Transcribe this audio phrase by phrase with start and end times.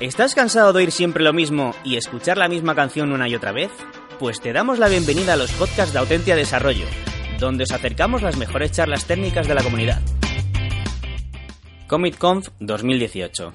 [0.00, 3.52] ¿Estás cansado de oír siempre lo mismo y escuchar la misma canción una y otra
[3.52, 3.70] vez?
[4.18, 6.86] Pues te damos la bienvenida a los podcasts de Autentia Desarrollo,
[7.38, 10.00] donde os acercamos las mejores charlas técnicas de la comunidad.
[11.86, 13.52] CommitConf 2018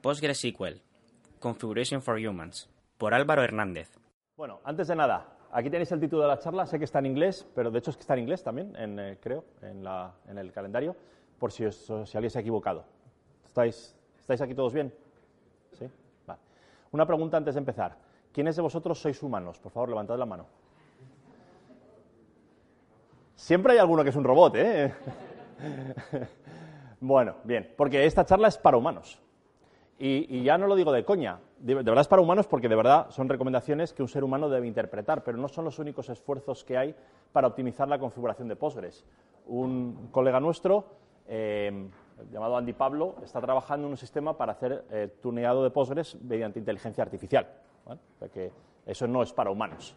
[0.00, 0.82] PostgreSQL
[1.38, 2.68] Configuration for Humans
[2.98, 3.90] por Álvaro Hernández.
[4.36, 7.06] Bueno, antes de nada, aquí tenéis el título de la charla, sé que está en
[7.06, 10.96] inglés, pero de hecho es que está en inglés también, eh, creo, en el calendario
[11.42, 12.84] por si, os, alguien se ha equivocado.
[13.44, 14.94] ¿Estáis, ¿Estáis aquí todos bien?
[15.72, 15.90] ¿Sí?
[16.24, 16.38] Vale.
[16.92, 17.96] Una pregunta antes de empezar.
[18.32, 19.58] ¿Quiénes de vosotros sois humanos?
[19.58, 20.46] Por favor, levantad la mano.
[23.34, 24.94] Siempre hay alguno que es un robot, ¿eh?
[27.00, 29.20] bueno, bien, porque esta charla es para humanos.
[29.98, 32.68] Y, y, ya no lo digo de coña, de, de, verdad es para humanos porque
[32.68, 36.08] de verdad son recomendaciones que un ser humano debe interpretar, pero no son los únicos
[36.08, 36.94] esfuerzos que hay
[37.32, 39.04] para optimizar la configuración de Postgres.
[39.48, 41.88] Un colega nuestro eh,
[42.30, 46.58] llamado Andy Pablo, está trabajando en un sistema para hacer eh, tuneado de Postgres mediante
[46.58, 47.48] inteligencia artificial.
[47.84, 48.00] ¿vale?
[48.16, 48.52] O sea que
[48.86, 49.96] eso no es para humanos.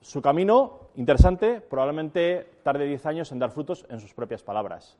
[0.00, 4.98] Su camino, interesante, probablemente tarde 10 años en dar frutos en sus propias palabras.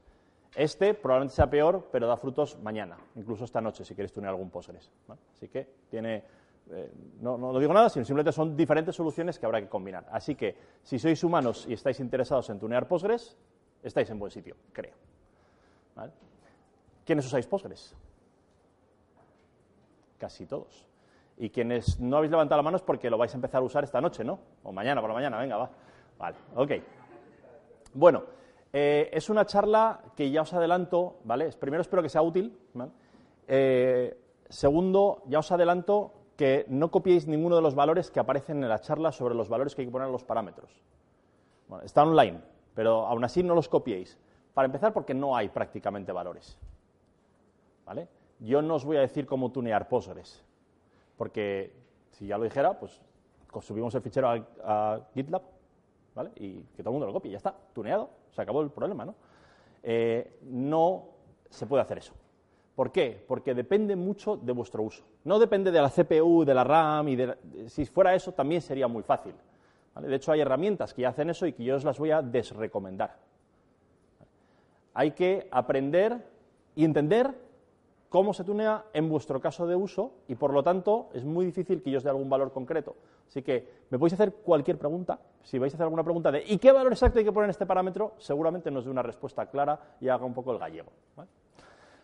[0.55, 4.51] Este probablemente sea peor, pero da frutos mañana, incluso esta noche, si queréis tunear algún
[4.51, 4.91] Postgres.
[5.07, 5.21] ¿vale?
[5.33, 6.23] Así que tiene,
[6.71, 10.07] eh, no, no, digo nada, sino simplemente son diferentes soluciones que habrá que combinar.
[10.11, 13.37] Así que si sois humanos y estáis interesados en tunear Postgres,
[13.85, 14.95] estáis en buen sitio, creo.
[15.95, 16.13] ¿Vale?
[17.05, 17.95] ¿Quiénes usáis Postgres?
[20.19, 20.87] Casi todos.
[21.37, 23.85] Y quienes no habéis levantado la mano es porque lo vais a empezar a usar
[23.85, 24.39] esta noche, ¿no?
[24.63, 25.71] O mañana, por la mañana, venga, va.
[26.19, 26.71] Vale, ok.
[27.93, 28.25] Bueno,
[28.73, 31.51] eh, es una charla que ya os adelanto, ¿vale?
[31.59, 32.57] Primero espero que sea útil,
[33.47, 38.69] eh, segundo, ya os adelanto que no copiéis ninguno de los valores que aparecen en
[38.69, 40.83] la charla sobre los valores que hay que poner en los parámetros.
[41.69, 42.41] Bueno, está online,
[42.75, 44.19] pero aún así no los copiéis.
[44.53, 46.57] Para empezar, porque no hay prácticamente valores.
[47.85, 48.09] ¿Vale?
[48.41, 50.43] Yo no os voy a decir cómo tunear Postgres,
[51.17, 51.73] porque
[52.11, 53.01] si ya lo dijera, pues
[53.61, 54.29] subimos el fichero
[54.65, 55.43] a, GitLab
[56.15, 56.31] ¿vale?
[56.37, 59.05] y que todo el mundo lo copie, ya está, tuneado, se acabó el problema.
[59.05, 59.15] ¿no?
[59.83, 61.05] Eh, no
[61.51, 62.15] se puede hacer eso.
[62.75, 63.25] ¿Por qué?
[63.29, 65.05] Porque depende mucho de vuestro uso.
[65.23, 67.37] No depende de la CPU, de la RAM, y de la,
[67.69, 69.35] si fuera eso también sería muy fácil.
[70.01, 73.17] De hecho, hay herramientas que hacen eso y que yo os las voy a desrecomendar
[74.95, 76.25] hay que aprender
[76.77, 77.35] y entender
[78.09, 81.83] cómo se tunea en vuestro caso de uso y por lo tanto es muy difícil
[81.83, 82.95] que yo os dé algún valor concreto.
[83.29, 85.19] Así que me podéis hacer cualquier pregunta.
[85.43, 87.51] Si vais a hacer alguna pregunta de ¿y qué valor exacto hay que poner en
[87.51, 88.15] este parámetro?
[88.19, 90.93] Seguramente nos dé una respuesta clara y haga un poco el gallego.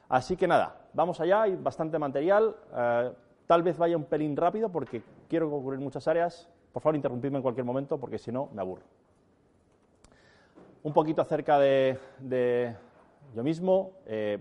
[0.09, 2.57] Así que nada, vamos allá, hay bastante material.
[2.75, 3.12] Eh,
[3.47, 6.49] tal vez vaya un pelín rápido porque quiero cubrir muchas áreas.
[6.72, 8.82] Por favor, interrumpidme en cualquier momento porque si no, me aburro
[10.82, 12.75] un poquito acerca de,
[13.34, 14.38] yo mismo, eh,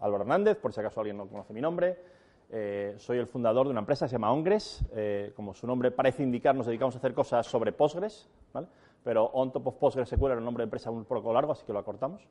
[0.00, 1.98] Álvaro Hernández, por si acaso alguien no conoce mi nombre.
[2.50, 4.84] Eh, soy el fundador de una empresa que se llama Ongres.
[4.94, 8.66] Eh, como su nombre parece indicar, nos dedicamos a hacer cosas sobre Postgres, ¿vale?
[9.04, 11.64] pero On Top of Postgres SQL era un nombre de empresa un poco largo, así
[11.64, 12.26] que lo acortamos.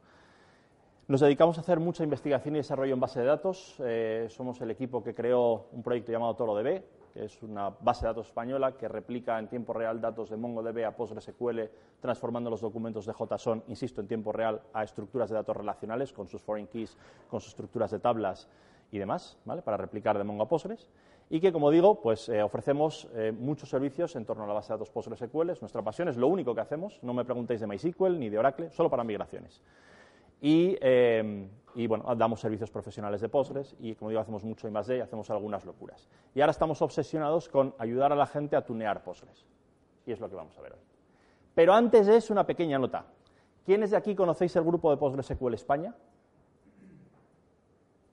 [1.07, 3.81] Nos dedicamos a hacer mucha investigación y desarrollo en base de datos.
[4.29, 8.27] Somos el equipo que creó un proyecto llamado ToroDB, que es una base de datos
[8.27, 11.61] española que replica en tiempo real datos de MongoDB a PostgreSQL,
[11.99, 16.27] transformando los documentos de JSON, insisto, en tiempo real a estructuras de datos relacionales con
[16.27, 16.97] sus foreign keys,
[17.29, 18.47] con sus estructuras de tablas
[18.91, 19.61] y demás, ¿vale?
[19.61, 20.89] para replicar de Mongo a Postgres.
[21.29, 24.67] Y que, como digo, pues eh, ofrecemos eh, muchos servicios en torno a la base
[24.67, 25.51] de datos PostgreSQL.
[25.51, 26.99] Es nuestra pasión, es lo único que hacemos.
[27.03, 29.61] No me preguntéis de MySQL ni de Oracle, solo para migraciones.
[30.41, 34.71] Y, eh, y, bueno, damos servicios profesionales de Postgres y, como digo, hacemos mucho I
[34.71, 36.09] D y hacemos algunas locuras.
[36.33, 39.45] Y ahora estamos obsesionados con ayudar a la gente a tunear Postgres.
[40.05, 40.79] Y es lo que vamos a ver hoy.
[41.53, 43.05] Pero antes de eso, una pequeña nota.
[43.65, 45.93] ¿Quiénes de aquí conocéis el grupo de PostgreSQL España?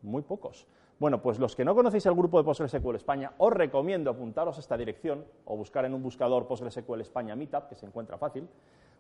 [0.02, 0.66] Muy pocos.
[0.98, 4.60] Bueno, pues los que no conocéis el grupo de PostgreSQL España, os recomiendo apuntaros a
[4.60, 8.48] esta dirección o buscar en un buscador PostgreSQL España Meetup, que se encuentra fácil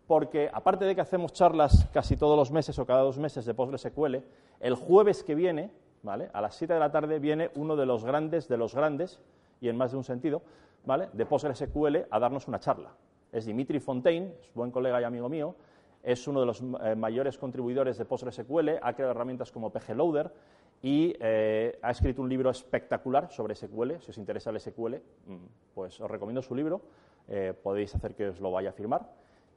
[0.08, 3.52] porque aparte de que hacemos charlas casi todos los meses o cada dos meses de
[3.52, 4.16] PostgreSQL,
[4.58, 5.70] el jueves que viene,
[6.02, 6.30] ¿vale?
[6.32, 9.20] a las 7 de la tarde, viene uno de los grandes de los grandes,
[9.60, 10.40] y en más de un sentido,
[10.86, 11.10] ¿vale?
[11.12, 12.94] de PostgreSQL a darnos una charla.
[13.30, 15.54] Es Dimitri Fontaine, es buen colega y amigo mío,
[16.02, 20.32] es uno de los eh, mayores contribuidores de PostgreSQL, ha creado herramientas como pgloader
[20.80, 24.00] y eh, ha escrito un libro espectacular sobre SQL.
[24.00, 24.94] Si os interesa el SQL,
[25.26, 25.36] mm,
[25.74, 26.80] pues os recomiendo su libro.
[27.28, 29.06] Eh, podéis hacer que os lo vaya a firmar,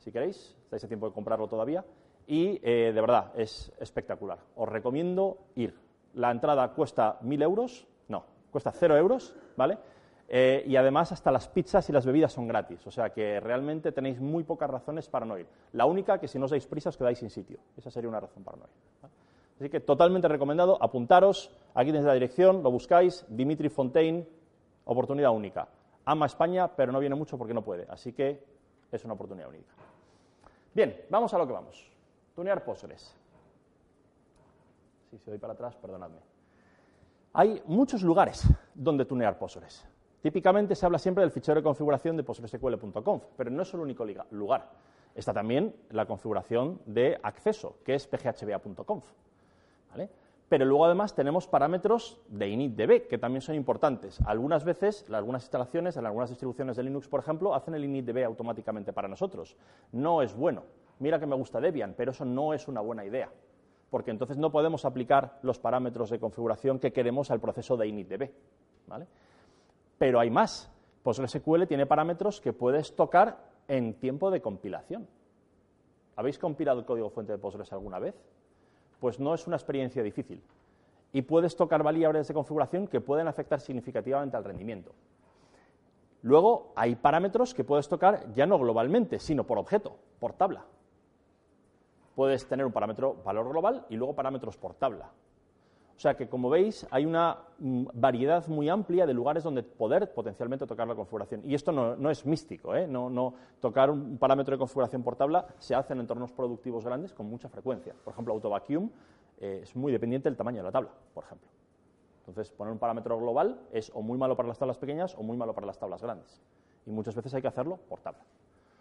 [0.01, 0.55] si queréis.
[0.65, 1.85] Estáis a tiempo de comprarlo todavía.
[2.27, 4.39] Y de verdad, es espectacular.
[4.55, 5.75] Os recomiendo ir.
[6.13, 9.77] La entrada cuesta 1.000 euros, no, cuesta 0 euros, ¿vale?
[10.33, 13.91] Eh, y además hasta las pizzas y las bebidas son gratis, o sea que realmente
[13.91, 15.45] tenéis muy pocas razones para no ir.
[15.73, 18.21] La única que si no os dais prisa os quedáis sin sitio, esa sería una
[18.21, 19.11] razón para no ir.
[19.59, 24.25] Así que totalmente recomendado, apuntaros, aquí desde la dirección, lo buscáis, Dimitri Fontaine,
[24.85, 25.67] oportunidad única.
[26.05, 28.41] Ama España, pero no viene mucho porque no puede, así que
[28.89, 29.67] es una oportunidad única.
[30.73, 31.91] Bien, vamos a lo que vamos.
[32.35, 33.15] Tunear Postgres.
[35.09, 36.19] Si se doy para atrás, perdonadme.
[37.33, 39.85] Hay muchos lugares donde tunear Postgres.
[40.21, 44.05] Típicamente se habla siempre del fichero de configuración de PostgreSQL.conf, pero no es el único
[44.31, 44.69] lugar.
[45.15, 49.03] Está también la configuración de acceso, que es phba.conf.
[50.51, 54.19] Pero luego además tenemos parámetros de initdb, que también son importantes.
[54.25, 58.91] Algunas veces, algunas instalaciones, en algunas distribuciones de Linux, por ejemplo, hacen el initdb automáticamente
[58.91, 59.55] para nosotros.
[59.93, 60.63] No es bueno.
[60.99, 63.31] Mira que me gusta Debian, pero eso no es una buena idea,
[63.89, 68.29] porque entonces no podemos aplicar los parámetros de configuración que queremos al proceso de initdb.
[68.87, 69.07] ¿vale?
[69.97, 70.69] Pero hay más.
[71.01, 73.37] PostgreSQL tiene parámetros que puedes tocar
[73.69, 75.07] en tiempo de compilación.
[76.17, 78.15] ¿Habéis compilado el código fuente de Postgres alguna vez?
[79.01, 80.41] Pues no es una experiencia difícil.
[81.11, 84.93] Y puedes tocar variables de configuración que pueden afectar significativamente al rendimiento.
[86.21, 90.65] Luego hay parámetros que puedes tocar ya no globalmente, sino por objeto, por tabla.
[92.15, 95.09] Puedes tener un parámetro valor global y luego parámetros por tabla.
[96.01, 100.11] O sea que, como veis, hay una mm, variedad muy amplia de lugares donde poder
[100.15, 101.43] potencialmente tocar la configuración.
[101.45, 102.87] Y esto no, es místico, ¿eh?
[102.87, 107.27] no, tocar un parámetro de configuración por tabla se hace en entornos productivos grandes con
[107.27, 107.93] mucha frecuencia.
[108.03, 108.89] Por ejemplo, AutoVacuum
[109.39, 111.47] eh, es muy dependiente del tamaño de la tabla, por ejemplo.
[112.21, 115.37] Entonces, poner un parámetro global es o muy malo para las tablas pequeñas o muy
[115.37, 116.41] malo para las tablas grandes.
[116.87, 118.23] Y muchas veces hay que hacerlo por tabla.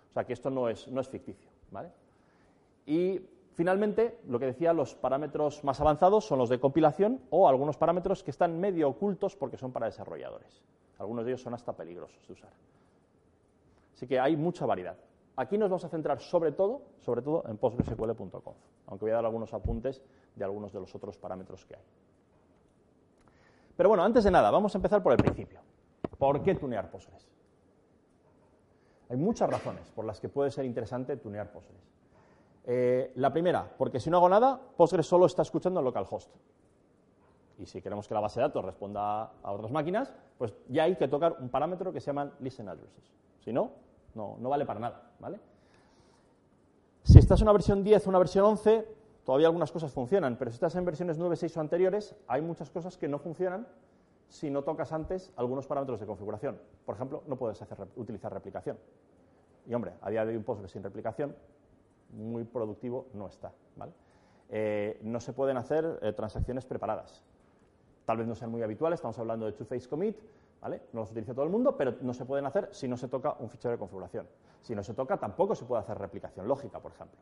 [0.08, 1.50] O sea que esto no es, no es ficticio.
[1.70, 1.90] ¿vale?
[2.86, 3.20] Y
[3.60, 8.22] Finalmente, lo que decía, los parámetros más avanzados son los de compilación o algunos parámetros
[8.22, 10.62] que están medio ocultos porque son para desarrolladores.
[10.96, 12.48] Algunos de ellos son hasta peligrosos de usar.
[13.94, 14.96] Así que hay mucha variedad.
[15.36, 19.26] Aquí nos vamos a centrar sobre todo, sobre todo en PostgreSQL.conf, aunque voy a dar
[19.26, 20.00] algunos apuntes
[20.34, 21.84] de algunos de los otros parámetros que hay.
[23.76, 25.60] Pero bueno, antes de nada, vamos a empezar por el principio.
[26.16, 27.28] ¿Por qué tunear Postgres?
[29.10, 31.99] Hay muchas razones por las que puede ser interesante tunear Postgres.
[32.64, 36.30] Eh, la primera, porque si no hago nada, Postgres solo está escuchando en localhost.
[37.58, 40.96] Y si queremos que la base de datos responda a otras máquinas, pues ya hay
[40.96, 43.12] que tocar un parámetro que se llama listen addresses.
[43.44, 43.70] Si no,
[44.14, 45.10] no, vale para nada.
[45.18, 45.38] ¿vale?
[47.02, 48.86] Si estás en una versión 10 o una versión 11,
[49.24, 52.70] todavía algunas cosas funcionan, pero si estás en versiones 9, 6 o anteriores, hay muchas
[52.70, 53.66] cosas que no funcionan
[54.28, 56.58] si no tocas antes algunos parámetros de configuración.
[56.86, 58.78] Por ejemplo, no puedes hacer, utilizar replicación.
[59.66, 61.34] Y hombre, a día de hoy un Postgres sin replicación
[62.12, 63.52] muy productivo no está.
[64.52, 67.22] Eh, no se pueden hacer eh, transacciones preparadas.
[68.04, 70.16] Tal vez no sean muy habituales, estamos hablando de two-phase commit,
[70.60, 70.82] ¿vale?
[70.92, 73.36] no los utiliza todo el mundo, pero no se pueden hacer si no se toca
[73.38, 74.26] un fichero de configuración.
[74.60, 77.18] Si no se toca, tampoco se puede hacer replicación lógica, por ejemplo.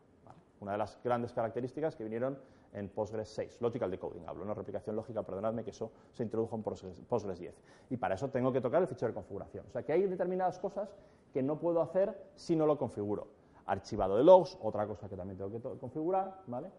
[0.61, 2.39] Una de las grandes características que vinieron
[2.73, 6.63] en Postgres 6, Logical Decoding, hablo, no replicación lógica, perdonadme que eso se introdujo en
[6.63, 7.55] Postgres 10.
[7.91, 9.67] Y para eso tengo que tocar el fichero de configuración.
[9.69, 10.97] O sea que hay determinadas cosas
[11.33, 13.38] que no puedo hacer si no lo configuro
[13.69, 16.71] archivado de logs, otra cosa que también tengo que configurar, ¿vale?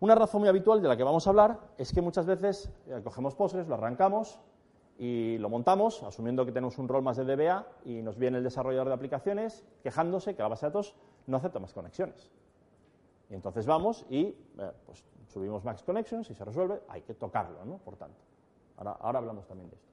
[0.00, 3.00] Una razón muy habitual de la que vamos a hablar es que muchas veces eh,
[3.02, 4.38] cogemos Postgres, lo arrancamos
[4.98, 8.44] y lo montamos, asumiendo que tenemos un rol más de DBA, y nos viene el
[8.44, 10.94] desarrollador de aplicaciones quejándose que la base de datos
[11.26, 12.30] no acepta más conexiones.
[13.28, 14.36] Y entonces vamos y eh,
[14.86, 17.78] pues, subimos Max Connections y se resuelve, hay que tocarlo, ¿no?
[17.78, 18.20] Por tanto.
[18.76, 19.89] Ahora, ahora hablamos también de esto.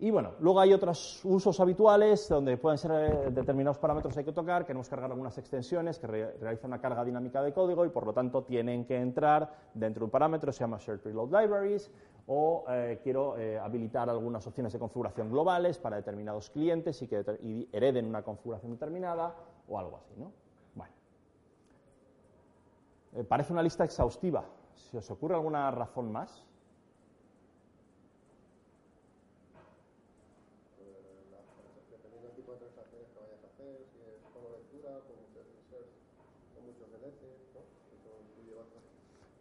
[0.00, 4.24] Y bueno, luego hay otros usos habituales donde pueden ser eh, determinados parámetros que hay
[4.26, 8.04] que tocar, queremos cargar algunas extensiones que realizan una carga dinámica de código y por
[8.04, 11.92] lo tanto tienen que entrar dentro de un parámetro, se llama Shared Preload Libraries,
[12.26, 17.24] o eh, quiero eh, habilitar algunas opciones de configuración globales para determinados clientes y que
[17.72, 19.36] hereden una configuración determinada
[19.68, 20.14] o algo así.
[20.16, 20.32] ¿no?
[20.74, 20.92] Bueno.
[23.28, 24.44] parece una lista exhaustiva.
[24.74, 26.44] ¿Se os ocurre alguna razón más?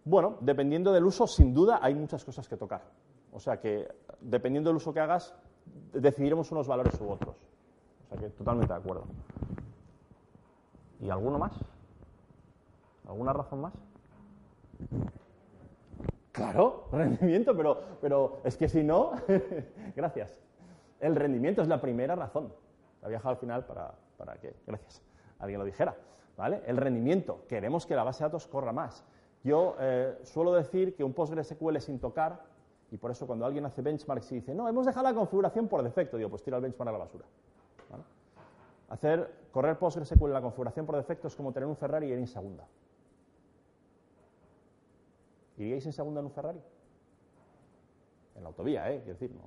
[0.05, 2.81] Bueno, dependiendo del uso, sin duda hay muchas cosas que tocar.
[3.31, 3.87] O sea que,
[4.19, 5.33] dependiendo del uso que hagas,
[5.93, 7.35] decidiremos unos valores u otros.
[8.05, 9.05] O sea que totalmente de acuerdo.
[10.99, 11.53] ¿Y alguno más?
[13.07, 13.73] ¿Alguna razón más?
[16.31, 19.11] Claro, rendimiento, pero, pero es que si no,
[19.95, 20.39] gracias.
[20.99, 22.53] El rendimiento es la primera razón.
[23.01, 25.01] Ha viajado al final para, para que, gracias,
[25.39, 25.95] alguien lo dijera.
[26.37, 26.61] ¿vale?
[26.65, 29.03] El rendimiento, queremos que la base de datos corra más.
[29.43, 32.45] Yo eh, suelo decir que un PostgreSQL sin tocar,
[32.91, 35.83] y por eso cuando alguien hace benchmarks y dice, no, hemos dejado la configuración por
[35.83, 37.25] defecto, digo, pues tira el benchmark a la basura.
[38.89, 42.19] Hacer, correr PostgreSQL en la configuración por defecto es como tener un Ferrari y ir
[42.19, 42.67] en segunda.
[45.57, 46.61] ¿Iríais en segunda en un Ferrari?
[48.35, 49.01] En la autovía, ¿eh?
[49.03, 49.41] Quiero decir, no.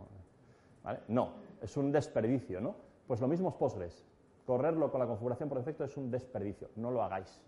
[0.83, 1.01] ¿Vale?
[1.09, 2.77] No, es un desperdicio, ¿no?
[3.07, 4.05] Pues lo mismo es Postgres.
[4.47, 6.71] Correrlo con la configuración por defecto es un desperdicio.
[6.77, 7.41] No lo hagáis.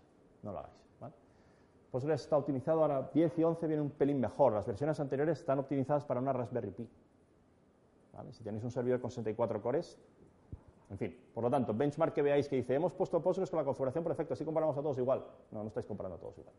[0.43, 0.88] No lo hagáis.
[1.91, 4.53] Postgres está optimizado, ahora 10 y 11 viene un pelín mejor.
[4.53, 6.87] Las versiones anteriores están optimizadas para una Raspberry Pi.
[8.13, 8.31] ¿vale?
[8.31, 9.97] Si tenéis un servidor con 64 cores,
[10.89, 13.65] en fin, por lo tanto, benchmark que veáis que dice, hemos puesto Postgres con la
[13.65, 15.23] configuración por defecto, así comparamos a todos igual.
[15.51, 16.55] No, no estáis comparando a todos igual.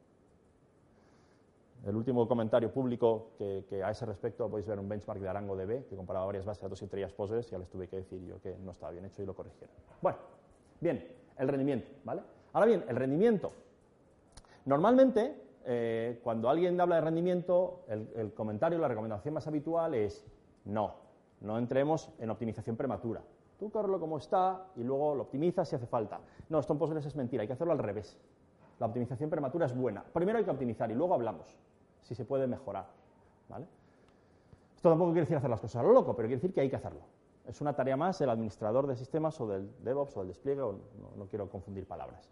[1.85, 5.97] El último comentario público que, a ese respecto podéis ver un benchmark de ArangoDB que
[5.97, 8.55] comparaba varias bases de datos entre ellas Postgres ya les tuve que decir yo que
[8.59, 9.75] no estaba bien hecho y lo corrigieron.
[10.03, 10.19] Bueno,
[10.81, 11.07] bien,
[11.39, 12.23] el rendimiento, ¿vale?
[12.53, 13.53] Ahora bien, el rendimiento.
[14.65, 20.25] Normalmente, eh, cuando alguien habla de rendimiento, el, el comentario, la recomendación más habitual es
[20.65, 20.95] no,
[21.41, 23.23] no entremos en optimización prematura.
[23.59, 26.21] Tú correlo como está y luego lo optimizas si hace falta.
[26.49, 28.19] No, esto en Postgres es mentira, hay que hacerlo al revés.
[28.79, 30.03] La optimización prematura es buena.
[30.03, 31.59] Primero hay que optimizar y luego hablamos
[32.01, 32.87] si se puede mejorar.
[33.49, 33.67] ¿vale?
[34.75, 36.71] Esto tampoco quiere decir hacer las cosas a lo loco, pero quiere decir que hay
[36.71, 37.03] que hacerlo.
[37.47, 41.27] Es una tarea más del administrador de sistemas o del DevOps o del despliegue, no,
[41.29, 42.31] quiero confundir palabras.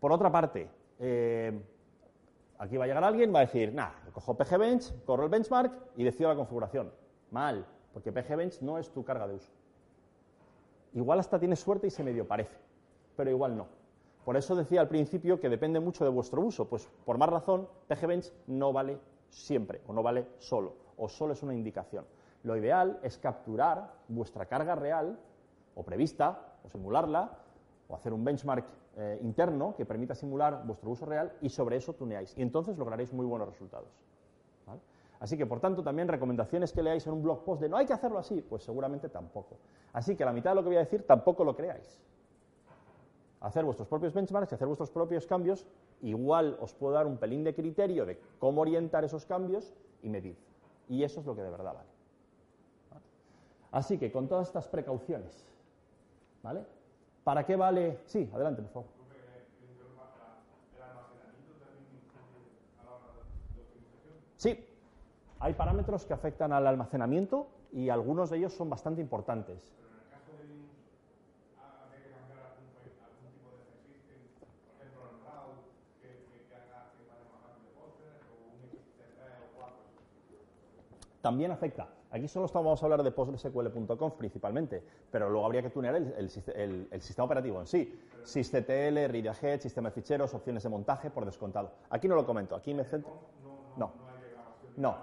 [0.00, 0.68] Por otra parte,
[1.06, 1.52] eh,
[2.58, 6.04] aquí va a llegar alguien, va a decir, nada, cojo PGBench, corro el benchmark y
[6.04, 6.90] decido la configuración.
[7.30, 9.52] Mal, porque PGBench no es tu carga de uso.
[10.94, 12.56] Igual hasta tienes suerte y se medio parece,
[13.16, 13.66] pero igual no.
[14.24, 17.68] Por eso decía al principio que depende mucho de vuestro uso, pues por más razón,
[17.88, 22.06] PGBench no vale siempre o no vale solo, o solo es una indicación.
[22.44, 25.18] Lo ideal es capturar vuestra carga real
[25.74, 27.43] o prevista, o simularla,
[27.88, 28.64] o hacer un benchmark
[28.96, 32.34] eh, interno que permita simular vuestro uso real y sobre eso tuneáis.
[32.36, 33.88] Y entonces lograréis muy buenos resultados.
[35.20, 37.86] Así que, por tanto, también recomendaciones que leáis en un blog post de no hay
[37.86, 39.56] que hacerlo así, pues seguramente tampoco.
[39.92, 41.98] Así que la mitad de lo que voy a decir tampoco lo creáis
[43.44, 45.66] hacer vuestros propios benchmarks y hacer vuestros propios cambios,
[46.00, 50.36] igual os puedo dar un pelín de criterio de cómo orientar esos cambios y medir.
[50.88, 51.88] Y eso es lo que de verdad vale.
[53.70, 55.46] Así que con todas estas precauciones,
[56.42, 56.64] ¿vale?
[57.24, 57.98] ¿Para qué vale?
[58.06, 58.88] Sí, adelante, por favor.
[64.36, 64.64] Sí,
[65.40, 69.74] hay parámetros que afectan al almacenamiento y algunos de ellos son bastante importantes.
[81.24, 81.88] también afecta.
[82.14, 84.80] Aquí solo vamos a hablar de PostgreSQL.conf principalmente,
[85.10, 87.92] pero luego habría que tunear el, sistema operativo en sí.
[88.22, 91.72] SysCTL, ReadAhead, sistema de ficheros, opciones de montaje, por descontado.
[91.90, 93.14] Aquí no lo comento, aquí me centro.
[93.76, 93.90] No.
[94.76, 94.96] No.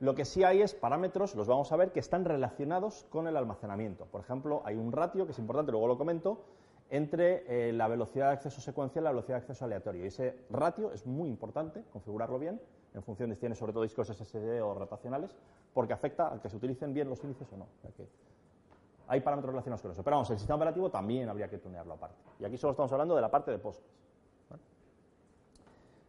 [0.00, 3.36] Lo que sí hay es parámetros, los vamos a ver, que están relacionados con el
[3.36, 4.06] almacenamiento.
[4.06, 6.40] Por ejemplo, hay un ratio, que es importante, luego lo comento,
[6.90, 10.02] entre eh, la velocidad de acceso secuencial y la velocidad de acceso aleatorio.
[10.02, 12.60] Y ese ratio es muy importante, configurarlo bien,
[12.94, 15.34] en función de si tiene sobre todo discos SSD o rotacionales,
[15.74, 17.66] porque afecta a que se utilicen bien los índices o no.
[19.08, 20.02] hay parámetros relacionados con eso.
[20.02, 22.16] Pero vamos, el sistema operativo también habría que tunearlo aparte.
[22.40, 23.98] Y aquí solo estamos hablando de la parte de Postgres.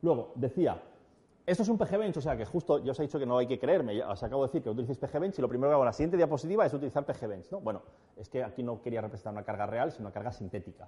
[0.01, 0.81] Luego, decía,
[1.45, 3.47] esto es un PGBench, o sea que justo yo os he dicho que no hay
[3.47, 5.87] que creerme, os acabo de decir que utilicéis PGBench y lo primero que hago en
[5.87, 7.51] la siguiente diapositiva es utilizar PGBench.
[7.51, 7.59] ¿no?
[7.59, 7.81] Bueno,
[8.15, 10.87] es que aquí no quería representar una carga real, sino una carga sintética.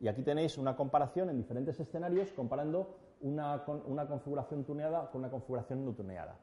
[0.00, 5.30] Y aquí tenéis una comparación en diferentes escenarios comparando una, una configuración tuneada con una
[5.30, 6.36] configuración no tuneada.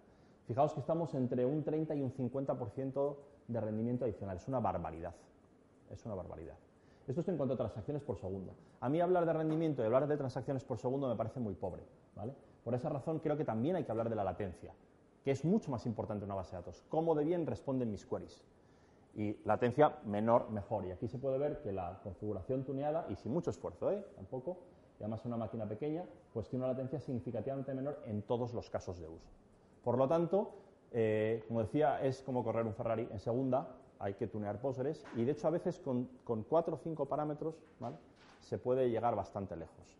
[0.47, 3.15] Fijaos que estamos entre un 30 y un 50%
[3.47, 4.37] de rendimiento adicional.
[4.37, 5.13] Es una barbaridad.
[5.89, 6.55] Es una barbaridad.
[7.07, 8.53] Esto es en cuanto a transacciones por segundo.
[8.79, 11.83] A mí hablar de rendimiento y hablar de transacciones por segundo me parece muy pobre.
[12.15, 12.33] ¿vale?
[12.63, 14.73] Por esa razón creo que también hay que hablar de la latencia,
[15.23, 16.83] que es mucho más importante en una base de datos.
[16.89, 18.43] Cómo de bien responden mis queries.
[19.15, 20.85] Y latencia menor, mejor.
[20.85, 24.05] Y aquí se puede ver que la configuración tuneada, y sin mucho esfuerzo, ¿eh?
[24.15, 24.57] tampoco,
[24.99, 26.03] y además una máquina pequeña,
[26.33, 29.29] pues tiene una latencia significativamente menor en todos los casos de uso.
[29.83, 30.51] Por lo tanto,
[30.91, 33.67] eh, como decía, es como correr un Ferrari en segunda,
[33.99, 36.09] hay que tunear Postgres, y de hecho a veces con,
[36.49, 37.55] cuatro o cinco parámetros
[38.41, 39.97] se puede llegar bastante lejos.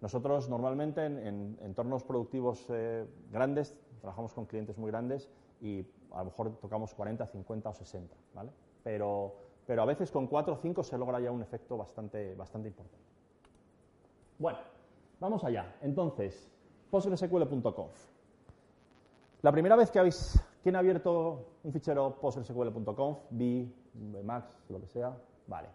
[0.00, 5.28] Nosotros normalmente en, entornos productivos eh, grandes, trabajamos con clientes muy grandes
[5.60, 8.50] y a lo mejor tocamos 40, 50 o 60, ¿vale?
[8.82, 9.34] Pero,
[9.66, 13.04] pero a veces con 4 o 5 se logra ya un efecto bastante, bastante importante.
[14.38, 14.58] Bueno,
[15.20, 15.76] Vamos allá.
[15.82, 16.50] Entonces,
[16.90, 17.92] postgresql.conf.
[19.42, 20.42] La primera vez que habéis...
[20.62, 23.18] ¿Quién ha abierto un fichero postgresql.conf?
[23.30, 23.68] B,
[24.24, 25.16] Max, lo que sea.
[25.46, 25.68] Vale.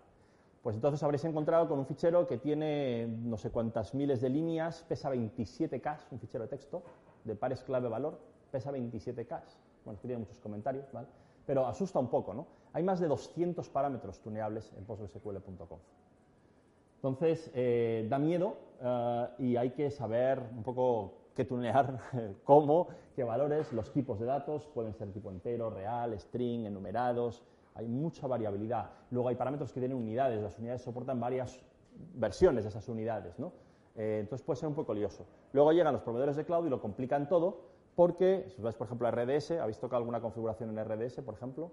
[0.63, 4.83] Pues entonces habréis encontrado con un fichero que tiene no sé cuántas miles de líneas,
[4.89, 6.81] pesa 27K, un fichero de texto,
[7.23, 8.19] de pares clave valor,
[8.51, 9.41] pesa 27K.
[9.85, 11.07] Bueno, tiene muchos comentarios, ¿vale?
[11.45, 12.47] Pero asusta un poco, ¿no?
[12.73, 15.81] Hay más de 200 parámetros tuneables en postgresql.conf.
[16.97, 21.99] Entonces, eh, da miedo eh, y hay que saber un poco qué tunear,
[22.43, 27.43] cómo, qué valores, los tipos de datos, pueden ser tipo entero, real, string, enumerados,
[27.75, 28.89] hay mucha variabilidad.
[29.11, 31.61] Luego hay parámetros que tienen unidades, las unidades soportan varias
[32.15, 33.51] versiones de esas unidades, ¿no?
[33.95, 35.25] Eh, entonces puede ser un poco lioso.
[35.53, 39.07] Luego llegan los proveedores de cloud y lo complican todo porque, si vais por ejemplo
[39.07, 41.71] a RDS, ¿habéis tocado alguna configuración en RDS, por ejemplo?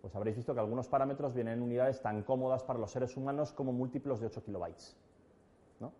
[0.00, 3.52] pues habréis visto que algunos parámetros vienen en unidades tan cómodas para los seres humanos
[3.52, 4.96] como múltiplos de 8 kilobytes.
[5.80, 5.92] ¿no?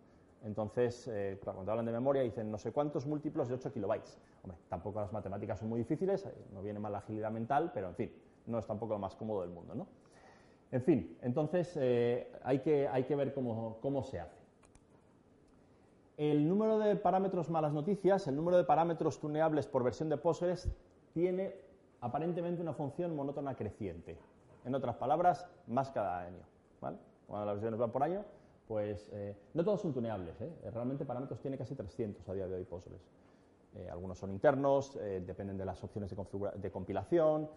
[0.43, 4.17] Entonces, eh, cuando hablan de memoria dicen no sé cuántos múltiplos de 8 kilobytes.
[4.43, 7.89] Hombre, tampoco las matemáticas son muy difíciles, eh, no viene mal la agilidad mental, pero
[7.89, 8.13] en fin,
[8.45, 9.75] no es tampoco lo más cómodo del mundo.
[9.75, 9.87] ¿no?
[10.71, 14.38] En fin, entonces eh, hay, que, hay, que, ver cómo, cómo se hace.
[16.19, 20.69] El número de parámetros malas noticias, el número de parámetros tuneables por versión de Postgres
[21.13, 21.55] tiene
[22.01, 24.17] aparentemente una función monótona creciente.
[24.65, 26.43] En otras palabras, más cada año.
[26.81, 26.97] ¿vale?
[27.25, 28.25] Cuando las versiones van por año,
[28.67, 30.41] pues eh, no todos son tuneables.
[30.41, 30.51] ¿eh?
[30.73, 32.99] Realmente parámetros tiene casi 300 a día de hoy Postgres.
[33.75, 37.49] Eh, algunos son internos, dependen de las opciones de, de compilación,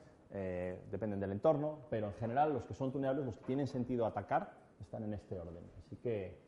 [0.89, 4.53] dependen del entorno, pero en general los que son tuneables, los que tienen sentido atacar,
[4.81, 5.65] están en este orden.
[5.81, 6.39] Así que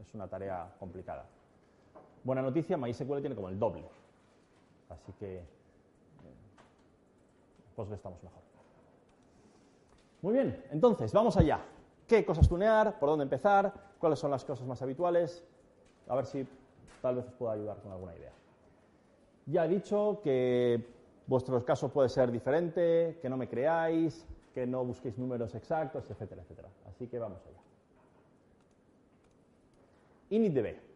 [0.00, 1.26] es una tarea complicada.
[2.24, 3.84] Buena noticia, MySQL tiene como el doble.
[4.88, 5.42] Así que
[7.86, 8.42] pues estamos mejor.
[10.20, 11.60] Muy bien, entonces, vamos allá.
[12.08, 12.98] ¿Qué cosas tunear?
[12.98, 13.72] ¿Por dónde empezar?
[14.00, 15.44] ¿Cuáles son las cosas más habituales?
[16.08, 16.44] A ver si
[17.00, 18.32] tal vez os pueda ayudar con alguna idea.
[19.46, 20.84] Ya he dicho que
[21.28, 26.42] vuestro caso puede ser diferente, que no me creáis, que no busquéis números exactos, etcétera,
[26.42, 26.68] etcétera.
[26.88, 27.60] Así que vamos allá.
[30.30, 30.87] initdb.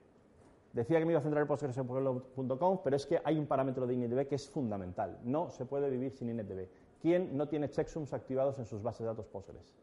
[0.72, 3.94] Decía que me iba a centrar en postgresql.com, pero es que hay un parámetro de
[3.94, 5.18] initdb que es fundamental.
[5.22, 6.66] No se puede vivir sin initdb.
[7.02, 9.74] ¿Quién no tiene checksums activados en sus bases de datos Postgres?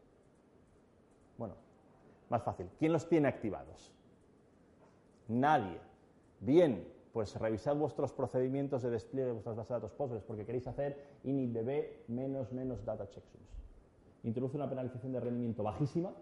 [1.38, 1.54] Bueno,
[2.28, 2.68] más fácil.
[2.78, 3.92] ¿Quién los tiene activados?
[5.28, 5.78] Nadie.
[6.40, 10.66] Bien, pues revisad vuestros procedimientos de despliegue de vuestras bases de datos Postgres porque queréis
[10.66, 13.60] hacer initdb menos menos data checksums.
[14.24, 16.12] Introduce una penalización de rendimiento bajísima,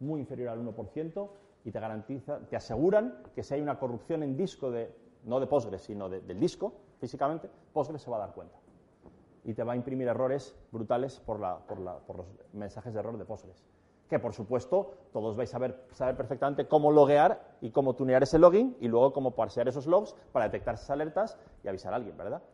[0.00, 1.28] muy inferior al 1%,
[1.66, 5.48] y te garantiza, te aseguran que si hay una corrupción en disco de, no de
[5.48, 8.56] Postgres, sino del disco, físicamente, Postgres se va a dar cuenta.
[9.42, 13.64] Y te va a imprimir errores brutales por, los mensajes de error de Postgres.
[14.08, 15.58] Que por supuesto todos vais a
[15.90, 20.14] saber perfectamente cómo loguear y cómo tunear ese login y luego cómo parsear esos logs
[20.30, 22.44] para detectar esas alertas y avisar a alguien, ¿verdad?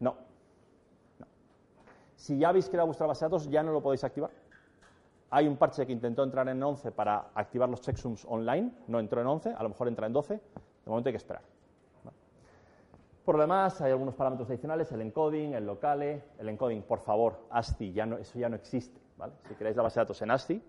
[0.00, 0.16] No.
[1.20, 1.26] no.
[2.16, 4.32] Si ya habéis creado vuestra base de datos, ya no lo podéis activar.
[5.30, 9.20] Hay un parche que intentó entrar en 11 para activar los checksums online, no entró
[9.20, 10.40] en 11, a lo mejor entra en 12, de
[10.86, 11.42] momento hay que esperar.
[13.24, 17.40] Por lo demás, hay algunos parámetros adicionales, el encoding, el locale, el encoding, por favor,
[17.50, 19.00] ASCII, ya no, eso ya no existe.
[19.48, 20.62] Si queréis la base de datos en ASCII,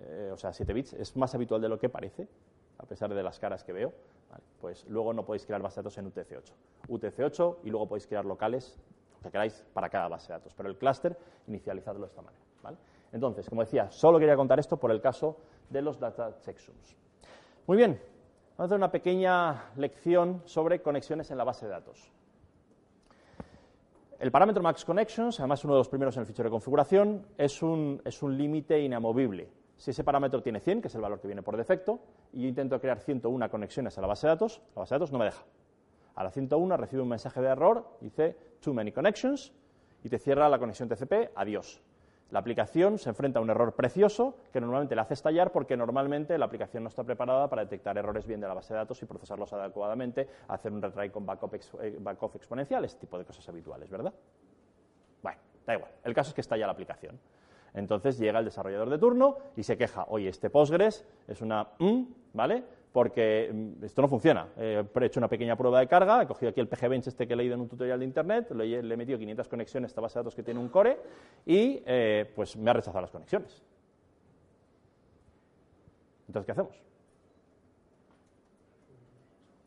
[0.00, 2.28] eh, o sea, 7 bits, es más habitual de lo que parece,
[2.78, 3.92] a pesar de las caras que veo,
[4.60, 6.52] pues luego no podéis crear base de datos en UTC-8.
[6.88, 8.78] UTC-8 y luego podéis crear locales,
[9.16, 12.44] lo que queráis, para cada base de datos, pero el clúster inicializadlo de esta manera.
[12.62, 12.76] ¿vale?
[13.12, 15.36] Entonces, como decía, solo quería contar esto por el caso
[15.70, 16.96] de los data checksums.
[17.66, 18.00] Muy bien,
[18.56, 22.10] vamos a hacer una pequeña lección sobre conexiones en la base de datos.
[24.18, 27.62] El parámetro max connections, además uno de los primeros en el fichero de configuración, es
[27.62, 29.48] un, es un límite inamovible.
[29.76, 32.00] Si ese parámetro tiene 100, que es el valor que viene por defecto,
[32.32, 35.12] y yo intento crear 101 conexiones a la base de datos, la base de datos
[35.12, 35.44] no me deja.
[36.16, 39.52] A la 101 recibe un mensaje de error, dice too many connections,
[40.02, 41.80] y te cierra la conexión TCP, adiós.
[42.30, 46.36] La aplicación se enfrenta a un error precioso que normalmente le hace estallar porque normalmente
[46.36, 49.06] la aplicación no está preparada para detectar errores bien de la base de datos y
[49.06, 53.88] procesarlos adecuadamente, hacer un retry con backup, eh, backup exponencial, este tipo de cosas habituales,
[53.88, 54.12] ¿verdad?
[55.22, 55.90] Bueno, da igual.
[56.04, 57.18] El caso es que estalla la aplicación.
[57.72, 62.02] Entonces llega el desarrollador de turno y se queja, oye, este Postgres es una mm",
[62.34, 62.64] ¿vale?
[62.98, 64.48] Porque mm, esto no funciona.
[64.56, 67.36] he hecho una pequeña prueba de carga, he cogido aquí el PGBench este que he
[67.36, 70.24] leído en un tutorial de internet, le, he metido 500 conexiones a esta base de
[70.24, 70.98] datos que tiene un core
[71.46, 73.62] y eh, pues me ha rechazado las conexiones.
[76.26, 76.82] Entonces, ¿qué hacemos?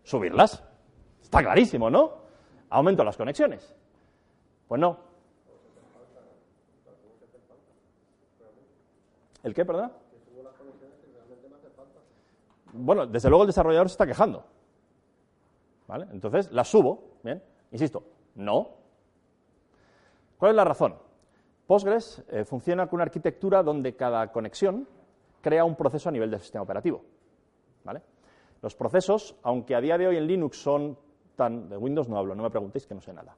[0.04, 0.62] Subirlas.
[1.22, 2.16] Está clarísimo, ¿no?
[2.70, 3.74] Aumento las conexiones.
[4.68, 4.98] Pues no.
[9.42, 10.01] ¿El qué, perdón?
[12.74, 14.44] Bueno, desde luego el desarrollador se está quejando.
[15.88, 16.08] ¿Vale?
[16.12, 17.18] Entonces, las subo.
[17.24, 18.04] Bien, insisto,
[18.36, 18.70] no.
[20.38, 20.96] ¿Cuál es la razón?
[21.68, 24.88] Postgres eh, funciona con una arquitectura donde cada conexión
[25.42, 27.04] crea un proceso a nivel del sistema operativo.
[27.84, 28.02] ¿Vale?
[28.62, 30.98] Los procesos, aunque a día de hoy en Linux son
[31.36, 31.70] tan.
[31.70, 33.36] de Windows no hablo, no me preguntéis que no sé nada.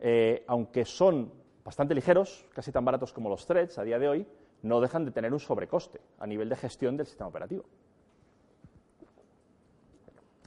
[0.00, 1.32] Eh, aunque son
[1.64, 4.26] bastante ligeros, casi tan baratos como los threads a día de hoy,
[4.62, 7.64] no dejan de tener un sobrecoste a nivel de gestión del sistema operativo.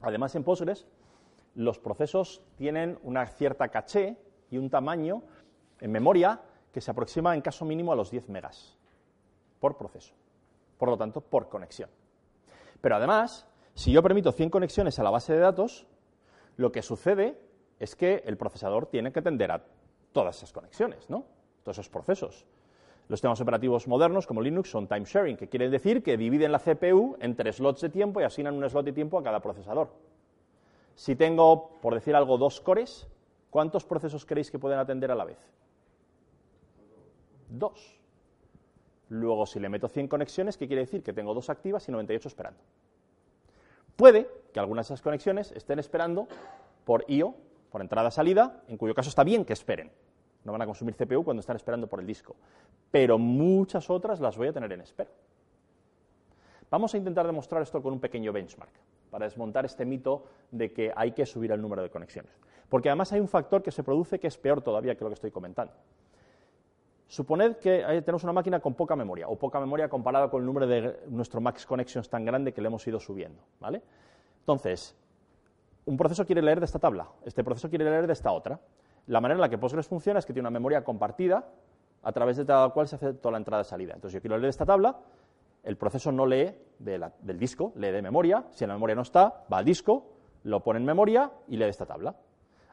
[0.01, 0.87] Además, en Postgres,
[1.55, 4.17] los procesos tienen una cierta caché
[4.49, 5.21] y un tamaño
[5.79, 8.77] en memoria que se aproxima en caso mínimo a los 10 megas
[9.59, 10.13] por proceso.
[10.77, 11.89] Por lo tanto, por conexión.
[12.79, 15.85] Pero además, si yo permito 100 conexiones a la base de datos,
[16.57, 17.39] lo que sucede
[17.79, 19.63] es que el procesador tiene que atender a
[20.11, 21.25] todas esas conexiones, ¿no?
[21.63, 22.45] Todos esos procesos.
[23.11, 26.59] Los sistemas operativos modernos, como Linux, son time sharing, que quiere decir que dividen la
[26.59, 29.89] CPU entre slots de tiempo y asignan un slot de tiempo a cada procesador.
[30.95, 33.09] Si tengo, por decir algo, dos cores,
[33.49, 35.37] ¿cuántos procesos creéis que pueden atender a la vez?
[37.49, 37.99] Dos.
[39.09, 41.03] Luego, si le meto 100 conexiones, ¿qué quiere decir?
[41.03, 42.61] Que tengo dos activas y 98 esperando.
[43.97, 46.29] Puede que algunas de esas conexiones estén esperando
[46.85, 47.35] por IO,
[47.73, 49.91] por entrada-salida, en cuyo caso está bien que esperen.
[50.43, 52.35] No van a consumir CPU cuando están esperando por el disco.
[52.89, 55.09] Pero muchas otras las voy a tener en espera.
[56.69, 58.71] Vamos a intentar demostrar esto con un pequeño benchmark,
[59.09, 62.31] para desmontar este mito de que hay que subir el número de conexiones.
[62.69, 65.15] Porque además hay un factor que se produce que es peor todavía que lo que
[65.15, 65.73] estoy comentando.
[67.07, 70.65] Suponed que tenemos una máquina con poca memoria, o poca memoria comparada con el número
[70.65, 73.43] de nuestro max connections tan grande que le hemos ido subiendo.
[73.59, 73.81] ¿vale?
[74.39, 74.95] Entonces,
[75.85, 78.61] un proceso quiere leer de esta tabla, este proceso quiere leer de esta otra.
[79.07, 81.45] La manera en la que Postgres funciona es que tiene una memoria compartida
[82.03, 83.93] a través de la cual se hace toda la entrada y salida.
[83.93, 84.99] Entonces, yo quiero leer esta tabla,
[85.63, 88.45] el proceso no lee del disco, lee de memoria.
[88.51, 90.07] Si en la memoria no está, va al disco,
[90.43, 92.15] lo pone en memoria y lee esta tabla.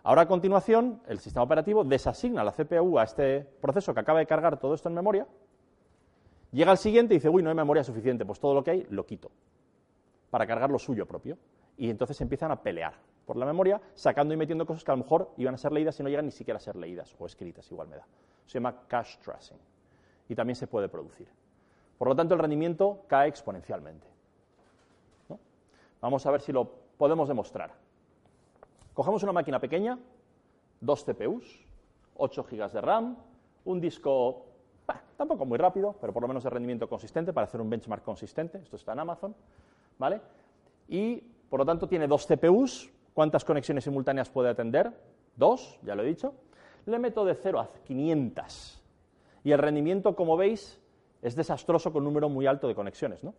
[0.05, 4.27] Ahora, a continuación, el sistema operativo desasigna la CPU a este proceso que acaba de
[4.27, 5.27] cargar todo esto en memoria.
[6.53, 8.87] Llega al siguiente y dice, uy, no hay memoria suficiente, pues todo lo que hay
[8.89, 9.31] lo quito
[10.31, 11.37] para cargar lo suyo propio.
[11.77, 12.95] Y entonces empiezan a pelear
[13.29, 16.01] por la memoria, sacando y metiendo cosas que a lo mejor iban a ser leídas
[16.01, 18.07] y no llegan ni siquiera a ser leídas o escritas, igual me da.
[18.47, 19.59] Se llama cache tracing
[20.31, 21.29] y también se puede producir.
[21.99, 24.07] Por lo tanto, el rendimiento cae exponencialmente.
[26.01, 27.75] Vamos a ver si lo podemos demostrar.
[28.95, 29.99] Cogemos una máquina pequeña,
[30.81, 31.67] dos CPUs,
[32.17, 33.15] 8 GB de RAM,
[33.67, 34.47] un disco
[35.19, 38.57] tampoco muy rápido, pero por lo menos de rendimiento consistente para hacer un benchmark consistente.
[38.57, 39.35] Esto está en Amazon,
[39.99, 40.19] ¿vale?
[40.89, 41.17] Y
[41.51, 44.93] por lo tanto tiene dos CPUs, ¿Cuántas conexiones simultáneas puede atender?
[45.35, 46.35] Dos, ya lo he dicho.
[46.87, 48.81] Le meto de 0 a 500.
[49.43, 50.81] Y el rendimiento, como veis,
[51.21, 53.35] es desastroso con un número muy alto de conexiones, ¿no?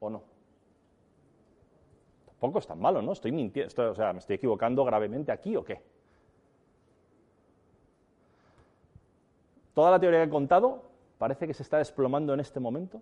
[0.00, 0.22] ¿O no?
[2.26, 3.12] Tampoco es tan malo, ¿no?
[3.12, 5.80] Estoy mintiendo, o sea, ¿me estoy equivocando gravemente aquí o qué?
[9.72, 10.82] Toda la teoría que he contado
[11.16, 13.00] parece que se está desplomando en este momento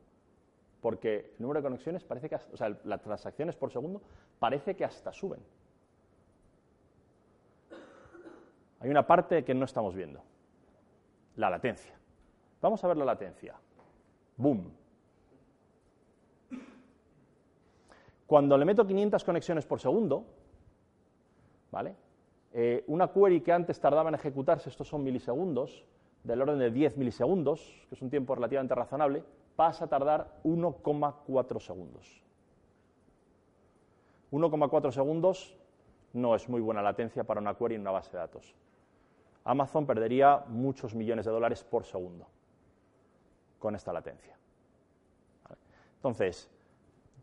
[0.81, 4.03] porque el número de conexiones parece que, o sea, las transacciones por segundo
[4.39, 5.41] parece que hasta suben.
[8.81, 10.23] Hay una parte que no estamos viendo,
[11.37, 11.95] la latencia.
[12.61, 13.55] Vamos a ver la latencia.
[14.37, 14.73] Boom.
[18.27, 20.25] Cuando le meto 500 conexiones por segundo,
[21.71, 21.95] ¿vale?
[22.53, 25.85] Eh, una query que antes tardaba en ejecutarse, estos son milisegundos,
[26.25, 29.23] del orden de 10 milisegundos, que es un tiempo relativamente razonable,
[29.57, 32.23] pasa a tardar 1,4 segundos.
[34.31, 35.57] 1,4 segundos
[36.13, 38.55] no es muy buena latencia para una query en una base de datos.
[39.45, 42.27] Amazon perdería muchos millones de dólares por segundo
[43.59, 44.37] con esta latencia.
[45.97, 46.51] Entonces,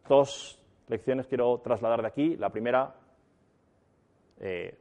[0.08, 2.38] dos lecciones quiero trasladar de aquí.
[2.38, 2.96] La primera,
[4.40, 4.78] eh,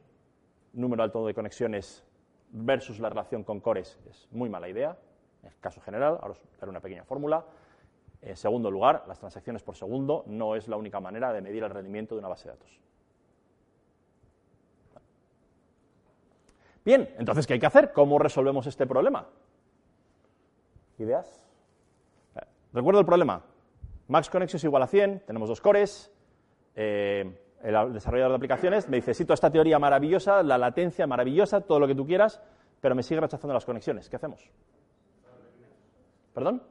[0.73, 2.03] número alto de conexiones
[2.49, 4.97] versus la relación con cores es muy mala idea
[5.43, 7.45] el caso general, ahora os una pequeña fórmula.
[8.21, 11.69] En segundo lugar, las transacciones por segundo no es la única manera de medir el
[11.69, 12.79] rendimiento de una base de datos.
[16.85, 17.93] Bien, entonces, ¿qué hay que hacer?
[17.93, 19.27] ¿Cómo resolvemos este problema?
[20.97, 21.45] ¿Ideas?
[22.73, 23.43] Recuerdo el problema.
[24.07, 26.11] Max Connection es igual a 100, tenemos dos cores,
[26.75, 31.79] eh, el desarrollador de aplicaciones me dice, toda esta teoría maravillosa, la latencia maravillosa, todo
[31.79, 32.41] lo que tú quieras,
[32.81, 34.09] pero me sigue rechazando las conexiones.
[34.09, 34.51] ¿Qué hacemos?
[36.33, 36.63] ¿Perdón?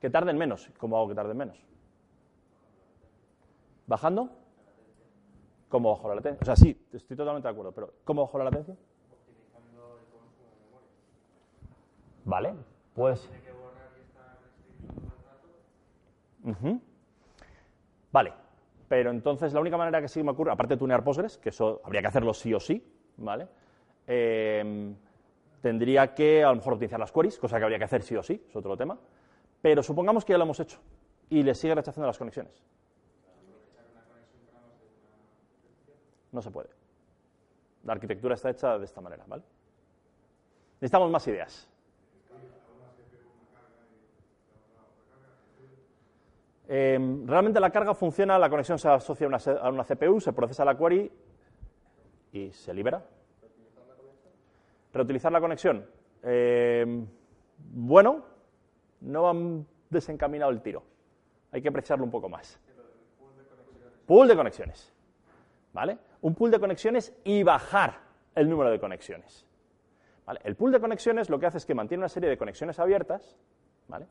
[0.00, 0.70] Que tarden menos.
[0.78, 1.62] ¿Cómo hago que tarden menos?
[3.86, 4.30] ¿Bajando?
[5.68, 6.42] ¿Cómo bajo la latencia?
[6.42, 8.76] O sea, sí, estoy totalmente de acuerdo, pero ¿cómo bajo la latencia?
[12.24, 12.54] Vale,
[12.94, 13.28] pues...
[16.44, 16.80] Ujú.
[18.10, 18.32] Vale,
[18.88, 21.80] pero entonces la única manera que sí me ocurre, aparte de tunear Postgres, que eso
[21.84, 22.84] habría que hacerlo sí o sí,
[23.16, 23.46] ¿vale?
[24.06, 24.94] Eh,
[25.60, 28.22] tendría que a lo mejor optimizar las queries, cosa que habría que hacer sí o
[28.22, 28.98] sí, es otro tema,
[29.60, 30.78] pero supongamos que ya lo hemos hecho
[31.28, 32.62] y le sigue rechazando las conexiones.
[36.32, 36.68] No se puede.
[37.84, 39.42] La arquitectura está hecha de esta manera, ¿vale?
[40.80, 41.68] Necesitamos más ideas.
[46.72, 50.32] Eh, realmente la carga funciona, la conexión se asocia a una, a una, CPU, se
[50.32, 51.10] procesa la query
[52.32, 53.02] y se libera.
[54.92, 55.86] ¿Reutilizar la conexión?
[56.22, 57.04] Eh,
[57.72, 58.24] bueno,
[59.00, 60.82] no han desencaminado el tiro.
[61.52, 62.58] Hay que apreciarlo un poco más.
[64.06, 64.92] Pool de conexiones.
[65.72, 65.98] ¿Vale?
[66.22, 68.00] Un pool de conexiones y bajar
[68.34, 69.46] el número de conexiones.
[70.44, 73.36] El pool de conexiones lo que hace es que mantiene una serie de conexiones abiertas,
[73.88, 74.06] ¿vale?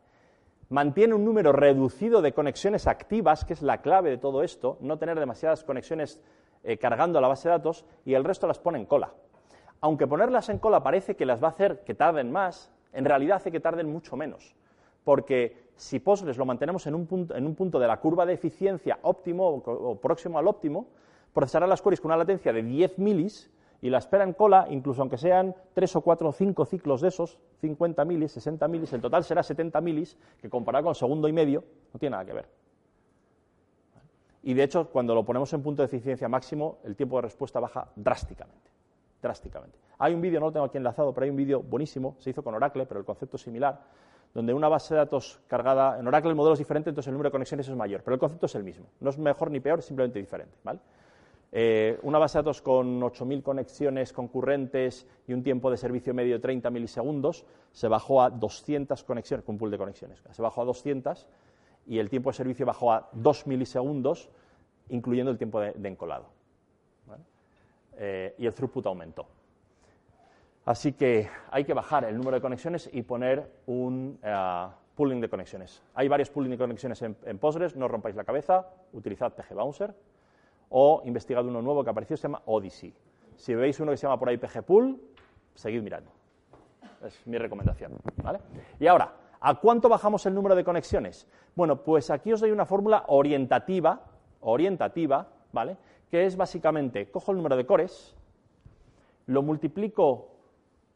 [0.69, 4.97] mantiene un número reducido de conexiones activas, que es la clave de todo esto, no
[4.97, 6.21] tener demasiadas conexiones
[6.63, 9.13] eh, cargando la base de datos, y el resto las pone en cola.
[9.81, 13.37] Aunque ponerlas en cola parece que las va a hacer que tarden más, en realidad
[13.37, 14.55] hace que tarden mucho menos.
[15.03, 18.33] Porque si Postgres lo mantenemos en un punto, en un punto de la curva de
[18.33, 20.87] eficiencia óptimo o, próximo al óptimo,
[21.33, 23.49] procesará las queries con una latencia de 10 milis
[23.81, 27.07] y la espera en cola, incluso aunque sean 3 o 4 o 5 ciclos de
[27.07, 31.33] esos, 50 milis, 60 milis, el total será 70 milis, que comparado con segundo y
[31.33, 31.63] medio
[31.93, 32.49] no tiene nada que ver.
[34.43, 37.59] Y de hecho, cuando lo ponemos en punto de eficiencia máximo, el tiempo de respuesta
[37.59, 38.78] baja drásticamente.
[39.21, 39.77] Drásticamente.
[39.97, 42.41] Hay un vídeo, no lo tengo aquí enlazado, pero hay un vídeo buenísimo, se hizo
[42.41, 43.81] con Oracle, pero el concepto es similar,
[44.33, 47.29] donde una base de datos cargada, en Oracle el modelo es diferente, entonces el número
[47.29, 48.85] de conexiones es mayor, pero el concepto es el mismo.
[48.99, 50.55] No es mejor ni peor, es simplemente diferente.
[50.63, 50.79] ¿vale?
[51.51, 56.35] Eh, una base de datos con 8.000 conexiones concurrentes y un tiempo de servicio medio
[56.35, 60.61] de 30 milisegundos se bajó a 200 conexiones, con un pool de conexiones, se bajó
[60.61, 61.27] a 200
[61.87, 64.29] y el tiempo de servicio bajó a 2 milisegundos,
[64.89, 66.38] incluyendo el tiempo de, de encolado.
[68.01, 69.27] Eh, y el throughput aumentó.
[70.65, 75.27] Así que hay que bajar el número de conexiones y poner un uh, pooling de
[75.27, 75.83] conexiones.
[75.95, 79.93] Hay varios pooling de conexiones en, en Postgres, no rompáis la cabeza, utilizad PG Bouncer
[80.69, 82.93] o investigad uno nuevo que apareció, se llama Odyssey.
[83.35, 85.01] Si veis uno que se llama por ahí PG Pool,
[85.55, 86.11] seguid mirando.
[87.05, 87.97] Es mi recomendación.
[88.23, 88.39] ¿vale?
[88.79, 91.27] Y ahora, ¿a cuánto bajamos el número de conexiones?
[91.55, 94.01] Bueno, pues aquí os doy una fórmula orientativa,
[94.41, 95.77] orientativa, ¿vale?
[96.09, 98.15] Que es básicamente, cojo el número de cores,
[99.27, 100.29] lo multiplico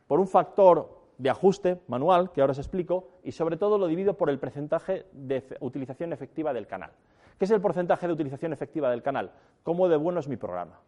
[0.08, 4.16] por un factor de ajuste manual, que ahora os explico, y sobre todo lo divido
[4.16, 6.92] por el porcentaje de utilización efectiva del canal.
[7.38, 9.32] ¿Qué es el porcentaje de utilización efectiva del canal?
[9.64, 10.80] ¿Cómo de bueno es mi programa?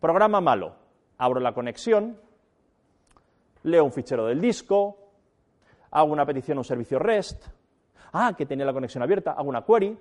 [0.00, 0.74] Programa malo.
[1.18, 2.18] Abro la conexión,
[3.62, 4.98] leo un fichero del disco,
[5.90, 7.46] hago una petición a un servicio REST,
[8.12, 9.98] ah, que tenía la conexión abierta, hago una query,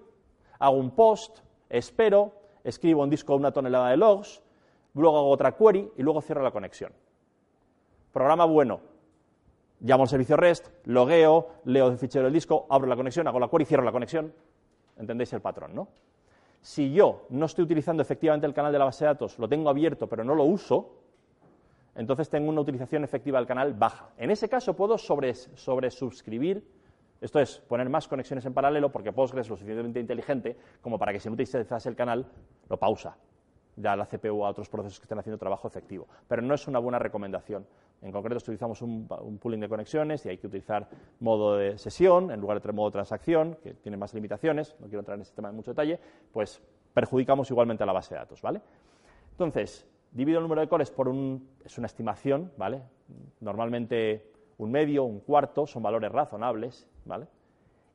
[0.59, 2.33] hago un post, espero,
[2.65, 4.41] escribo un disco una tonelada de logs,
[4.95, 6.91] luego hago otra query y luego cierro la conexión.
[8.12, 8.82] Programa bueno.
[9.82, 13.49] Llamo al servicio REST, logueo, leo el fichero del disco, abro la conexión, hago la
[13.49, 14.34] query, cierro la conexión.
[14.97, 15.89] ¿Entendéis el patrón, no?
[16.62, 19.69] Si yo no estoy utilizando efectivamente el canal de la base de datos, lo tengo
[19.69, 20.95] abierto pero no lo uso,
[21.93, 24.10] entonces tengo una utilización efectiva del canal baja.
[24.17, 26.74] En ese caso puedo sobresubscribir, sobre
[27.25, 31.11] esto es poner más conexiones en paralelo porque Postgres es lo suficientemente inteligente como para
[31.11, 32.25] que si no utilizas el canal,
[32.69, 33.17] lo pausa,
[33.75, 36.07] da la CPU a otros procesos que estén haciendo trabajo efectivo.
[36.27, 37.65] Pero no es una buena recomendación.
[38.01, 40.88] En concreto, utilizamos un, un, pooling de conexiones y hay que utilizar
[41.19, 44.99] modo de sesión en lugar de modo de transacción, que tiene más limitaciones, no quiero
[44.99, 45.99] entrar en ese tema en mucho detalle,
[46.31, 46.61] pues
[46.93, 48.61] perjudicamos igualmente a la base de datos, ¿vale?
[49.31, 51.49] Entonces, divido el número de cores por un...
[51.63, 52.83] es una estimación, ¿vale?
[53.39, 57.27] Normalmente un medio, un cuarto, son valores razonables, ¿vale?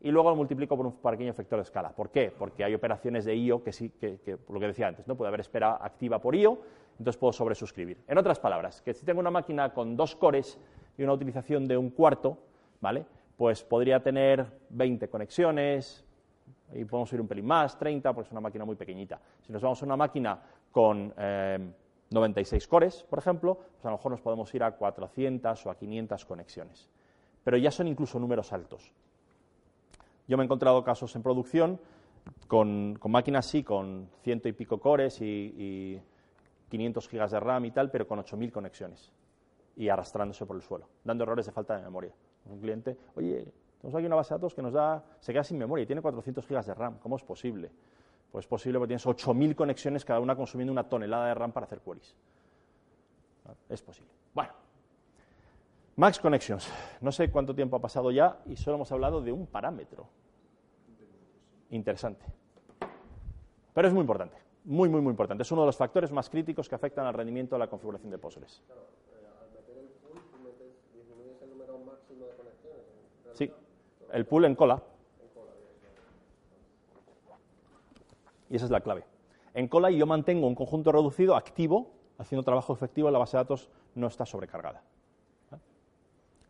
[0.02, 1.90] Y luego lo multiplico por un pequeño factor de escala.
[1.90, 2.32] ¿Por qué?
[2.36, 5.14] Porque hay operaciones de IO que sí, que, por lo que decía antes, ¿no?
[5.14, 6.58] Puede haber espera activa por IO,
[6.98, 7.98] entonces puedo sobresuscribir.
[8.08, 10.58] En otras palabras, que si tengo una máquina con dos cores
[10.96, 12.38] y una utilización de un cuarto,
[12.80, 13.04] ¿vale?
[13.36, 16.04] Pues podría tener 20 conexiones,
[16.72, 19.20] y podemos ir un pelín más, 30, porque es una máquina muy pequeñita.
[19.42, 21.58] Si nos vamos a una máquina con eh,
[22.10, 25.74] 96 cores, por ejemplo, pues a lo mejor nos podemos ir a 400 o a
[25.76, 26.88] 500 conexiones.
[27.44, 28.92] Pero ya son incluso números altos.
[30.28, 31.80] Yo me he encontrado casos en producción
[32.46, 36.02] con, máquinas sí, con ciento y pico cores y, y
[36.68, 39.12] 500 gigas de RAM y tal, pero con 8.000 conexiones
[39.76, 42.12] y arrastrándose por el suelo, dando errores de falta de memoria.
[42.46, 43.46] Un cliente, oye,
[43.80, 46.02] tenemos aquí una base de datos que nos da, se queda sin memoria y tiene
[46.02, 47.70] 400 gigas de RAM, ¿cómo es posible?
[48.30, 51.66] Pues es posible porque tienes 8.000 conexiones, cada una consumiendo una tonelada de RAM para
[51.66, 52.14] hacer queries.
[53.68, 54.19] Es posible.
[56.00, 56.66] Max Connections.
[57.02, 60.08] No sé cuánto tiempo ha pasado ya y solo hemos hablado de un parámetro.
[61.68, 62.24] Interesante.
[63.74, 64.38] Pero es muy importante.
[64.64, 65.42] Muy, muy, muy importante.
[65.42, 68.16] Es uno de los factores más críticos que afectan al rendimiento de la configuración de
[68.16, 68.62] Postgres.
[73.34, 73.52] Sí,
[74.10, 74.82] el pool en cola.
[78.48, 79.04] Y esa es la clave.
[79.52, 83.68] En cola yo mantengo un conjunto reducido activo, haciendo trabajo efectivo, la base de datos
[83.94, 84.82] no está sobrecargada.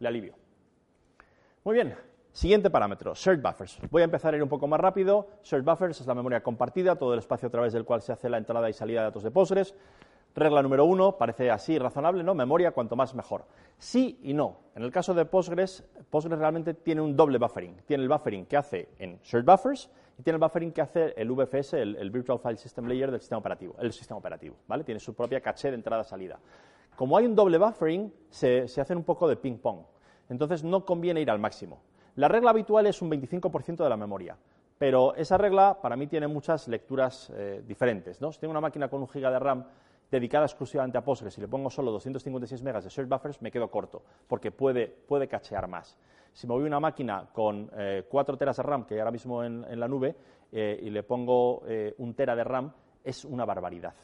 [0.00, 0.34] Le alivio.
[1.62, 1.94] Muy bien,
[2.32, 3.78] Siguiente parámetro, shared buffers.
[3.90, 5.28] Voy a empezar a ir un poco más rápido.
[5.42, 8.28] Shared buffers es la memoria compartida, todo el espacio a través del cual se hace
[8.28, 9.74] la entrada y salida de datos de Postgres.
[10.36, 12.36] Regla número uno, parece así razonable, ¿no?
[12.36, 13.46] Memoria, cuanto más mejor.
[13.78, 14.58] Sí y no.
[14.76, 17.82] En el caso de Postgres, Postgres realmente tiene un doble buffering.
[17.84, 21.32] Tiene el buffering que hace en shared buffers y tiene el buffering que hace el
[21.32, 24.84] VFS, el, Virtual File System Layer del sistema operativo, el sistema operativo, ¿vale?
[24.84, 26.38] Tiene su propia caché de entrada-salida.
[26.96, 29.80] Como hay un doble buffering, se, se hace un poco de ping-pong.
[30.28, 31.80] Entonces no conviene ir al máximo.
[32.16, 34.36] La regla habitual es un 25% de la memoria,
[34.78, 38.20] pero esa regla para mí tiene muchas lecturas eh, diferentes.
[38.20, 38.32] ¿no?
[38.32, 39.64] Si tengo una máquina con un giga de RAM
[40.10, 43.70] dedicada exclusivamente a Postgres y le pongo solo 256 megas de shared buffers, me quedo
[43.70, 45.96] corto, porque puede, puede cachear más.
[46.32, 49.12] Si me voy a una máquina con eh, 4 teras de RAM, que hay ahora
[49.12, 50.16] mismo en, la nube,
[50.52, 52.72] eh, y le pongo eh, un tera de RAM,
[53.04, 53.94] es una barbaridad,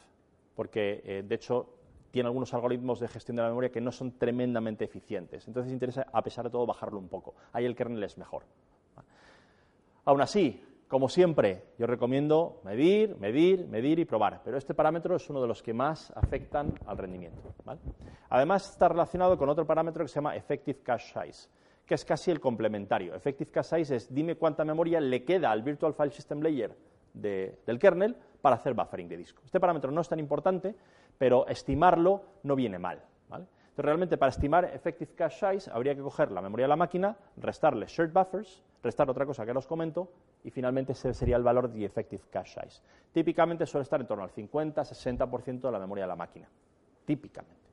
[0.55, 1.76] porque de hecho
[2.17, 5.47] tiene algunos algoritmos de gestión de la memoria que no son tremendamente eficientes.
[5.47, 7.35] Entonces interesa, a pesar de todo, bajarlo un poco.
[7.53, 8.41] Ahí el kernel es mejor.
[10.03, 15.29] Aún así, como siempre, yo recomiendo medir, medir, medir y probar, pero este parámetro es
[15.29, 17.39] uno de los que más afectan al rendimiento.
[18.29, 21.49] Además, está relacionado con otro parámetro que se llama Effective Cache Size,
[21.85, 23.13] que es casi el complementario.
[23.13, 26.75] Effective Cache Size es dime cuánta memoria le queda al Virtual File System Layer
[27.13, 29.41] del kernel para hacer buffering de disco.
[29.45, 30.75] Este parámetro no es tan importante,
[31.17, 33.01] pero estimarlo no viene mal.
[33.29, 37.15] Entonces, realmente para estimar effective cache size habría que coger la memoria de la máquina,
[37.37, 40.09] restarle shared buffers, restar otra cosa que os comento
[40.43, 42.81] y finalmente ese sería el valor de effective cache size.
[43.13, 46.47] Típicamente suele estar en torno al 50-60% de la memoria de la máquina.
[47.05, 47.67] Típicamente.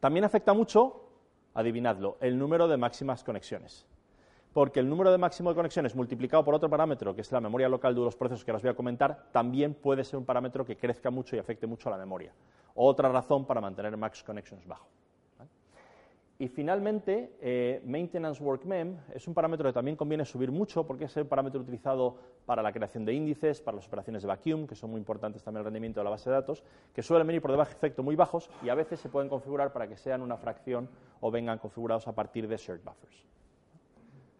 [0.00, 1.08] También afecta mucho,
[1.54, 3.86] adivinadlo, el número de máximas conexiones
[4.56, 7.68] porque el número de máximo de conexiones multiplicado por otro parámetro, que es la memoria
[7.68, 10.64] local de los procesos que ahora os voy a comentar, también puede ser un parámetro
[10.64, 12.32] que crezca mucho y afecte mucho a la memoria.
[12.74, 14.88] Otra razón para mantener max connections bajo.
[16.38, 21.04] Y finalmente, eh, Maintenance Work Mem es un parámetro que también conviene subir mucho porque
[21.04, 22.16] es el parámetro utilizado
[22.46, 25.58] para la creación de índices, para las operaciones de vacuum, que son muy importantes también
[25.58, 26.64] el rendimiento de la base de datos,
[26.94, 29.74] que suelen venir por debajo de efecto muy bajos y a veces se pueden configurar
[29.74, 30.88] para que sean una fracción
[31.20, 33.35] o vengan configurados a partir de shared buffers.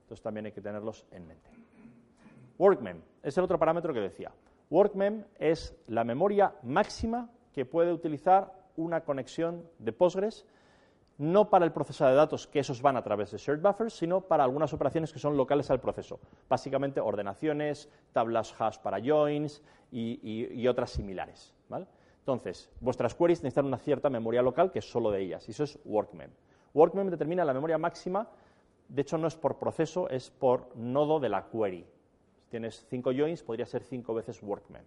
[0.06, 1.50] Entonces también hay que tenerlos en mente.
[2.58, 4.30] Workmem es el otro parámetro que decía.
[4.70, 10.46] Workmem es la memoria máxima que puede utilizar una conexión de Postgres,
[11.18, 14.20] no para el proceso de datos, que esos van a través de shared buffers, sino
[14.20, 16.20] para algunas operaciones que son locales al proceso.
[16.48, 21.52] Básicamente ordenaciones, tablas hash para joins y, otras similares.
[22.20, 25.64] Entonces, vuestras queries necesitan una cierta memoria local que es solo de ellas, y eso
[25.64, 26.30] es Workmem.
[26.74, 28.28] Workmem determina la memoria máxima
[28.88, 31.86] de hecho, no es por proceso, es por nodo de la query.
[32.38, 34.84] Si tienes cinco joins, podría ser cinco veces workman.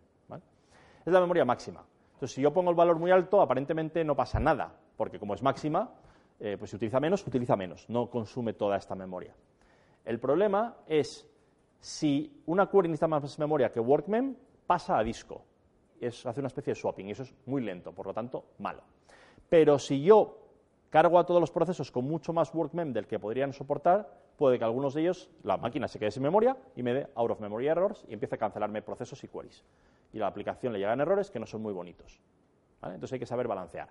[1.06, 1.84] Es la memoria máxima.
[2.14, 5.42] Entonces, si yo pongo el valor muy alto, aparentemente no pasa nada, porque como es
[5.42, 5.90] máxima,
[6.40, 9.34] eh, pues si utiliza menos, utiliza menos, no consume toda esta memoria.
[10.06, 11.28] El problema es
[11.80, 15.44] si una query necesita más memoria que workman, pasa a disco.
[16.00, 18.84] Es, hace una especie de swapping y eso es muy lento, por lo tanto, malo.
[19.50, 20.39] Pero si yo
[20.90, 24.66] cargo a todos los procesos con mucho más workmem del que podrían soportar, puede que
[24.66, 27.68] algunos de ellos, la máquina se quede sin memoria y me dé out of memory
[27.68, 29.64] errors y empiece a cancelarme procesos y queries.
[30.14, 32.20] Y a la aplicación le llegan errores que no son muy bonitos.
[32.82, 33.90] Entonces hay que saber balancear.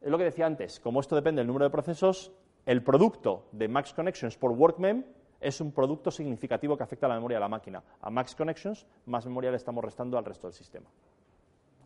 [0.00, 2.32] Es lo que decía antes, como esto depende del número de procesos,
[2.66, 5.04] el producto de max connections por workmem
[5.40, 7.82] es un producto significativo que afecta a la memoria de la máquina.
[8.00, 10.88] A max connections, más memoria le estamos restando al resto del sistema.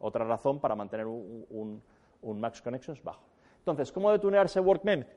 [0.01, 1.83] Otra razón para mantener un
[2.23, 3.36] max connections bajo.
[3.67, 4.63] Entonces, ¿cómo debe tunearse?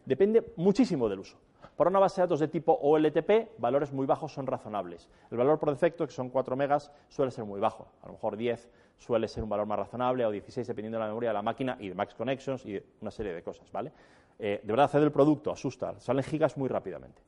[0.05, 1.37] Depende muchísimo del uso.
[1.77, 5.07] Para una base de datos de tipo OLTP, valores muy bajos son razonables.
[5.29, 7.87] El valor por defecto, que son 4 megas, suele ser muy bajo.
[8.01, 11.09] A lo mejor 10 suele ser un valor más razonable, o 16 dependiendo de la
[11.09, 13.91] memoria de la máquina y de Max Connections y una serie de cosas, ¿vale?
[14.39, 17.21] Eh, de verdad, hacer el producto asusta, salen gigas muy rápidamente.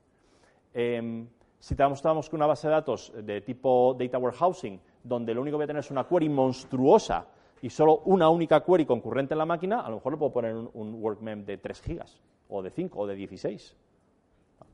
[0.73, 1.27] Em,
[1.59, 5.57] si estamos con una base de datos de tipo Data Warehousing, donde lo único que
[5.57, 7.27] voy a tener es una query monstruosa
[7.61, 10.55] y solo una única query concurrente en la máquina, a lo mejor le puedo poner
[10.55, 13.75] un, workmem de 3 gigas, o de 5, o de 16.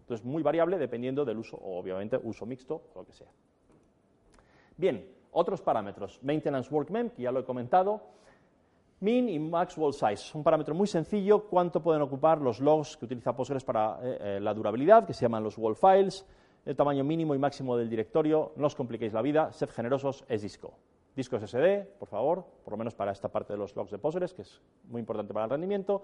[0.01, 3.27] Entonces, muy variable dependiendo del uso, o obviamente uso mixto, o lo que sea.
[4.77, 6.19] Bien, otros parámetros.
[6.23, 8.01] Maintenance workmem, que ya lo he comentado.
[9.01, 13.05] Min y max wall size, un parámetro muy sencillo, cuánto pueden ocupar los logs que
[13.05, 16.25] utiliza Postgres para eh, eh, la durabilidad, que se llaman los wall files,
[16.65, 20.41] el tamaño mínimo y máximo del directorio, no os compliquéis la vida, sed generosos, es
[20.41, 20.73] disco.
[21.17, 24.33] Disco SSD, por favor, por lo menos para esta parte de los logs de Postgres,
[24.33, 26.03] que es muy importante para el rendimiento.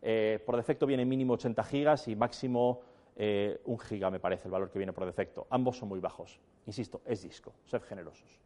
[0.00, 2.80] Eh, por defecto viene mínimo 80 gigas y máximo
[3.16, 5.46] 1 giga, me parece, el valor que viene por defecto.
[5.50, 6.40] Ambos son muy bajos.
[6.64, 8.40] Insisto, es disco, sed generosos.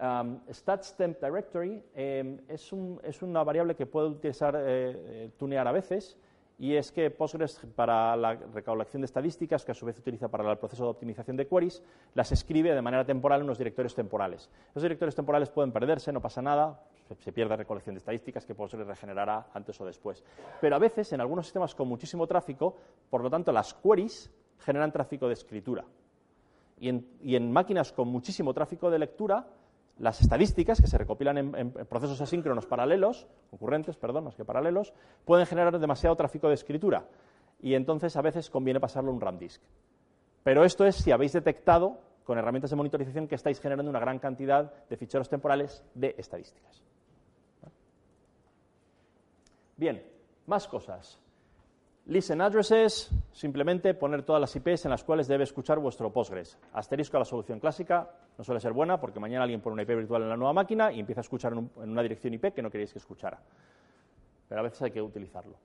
[0.00, 2.72] Um, StatsTemp Directory em, es,
[3.22, 6.16] una variable que puede utilizar, eh, eh, tunear a veces,
[6.60, 10.52] y es que Postgres, para la recolección de estadísticas, que a su vez utiliza para
[10.52, 11.82] el proceso de optimización de queries,
[12.12, 14.50] las escribe de manera temporal en unos directorios temporales.
[14.74, 16.84] Los directorios temporales pueden perderse, no pasa nada,
[17.18, 20.22] se pierde recolección de estadísticas que Postgres regenerará antes o después.
[20.60, 22.76] Pero a veces, en algunos sistemas con muchísimo tráfico,
[23.08, 25.86] por lo tanto, las queries generan tráfico de escritura.
[26.78, 29.46] y en máquinas con muchísimo tráfico de lectura,
[30.00, 34.94] las estadísticas que se recopilan en, procesos asíncronos paralelos, concurrentes, perdón, más que paralelos,
[35.26, 37.04] pueden generar demasiado tráfico de escritura
[37.60, 39.60] y entonces a veces conviene pasarlo a un RAM disk.
[40.42, 44.18] Pero esto es si habéis detectado con herramientas de monitorización que estáis generando una gran
[44.18, 46.82] cantidad de ficheros temporales de estadísticas.
[49.76, 50.02] Bien,
[50.46, 51.20] más cosas.
[52.10, 56.58] Listen addresses, simplemente poner todas las IPs en las cuales debe escuchar vuestro Postgres.
[56.72, 59.90] Asterisco a la solución clásica, no suele ser buena porque mañana alguien pone una IP
[59.90, 62.68] virtual en la nueva máquina y empieza a escuchar en, una dirección IP que no
[62.68, 63.40] queréis que escuchara.
[64.48, 65.56] Pero a veces hay que utilizarlo.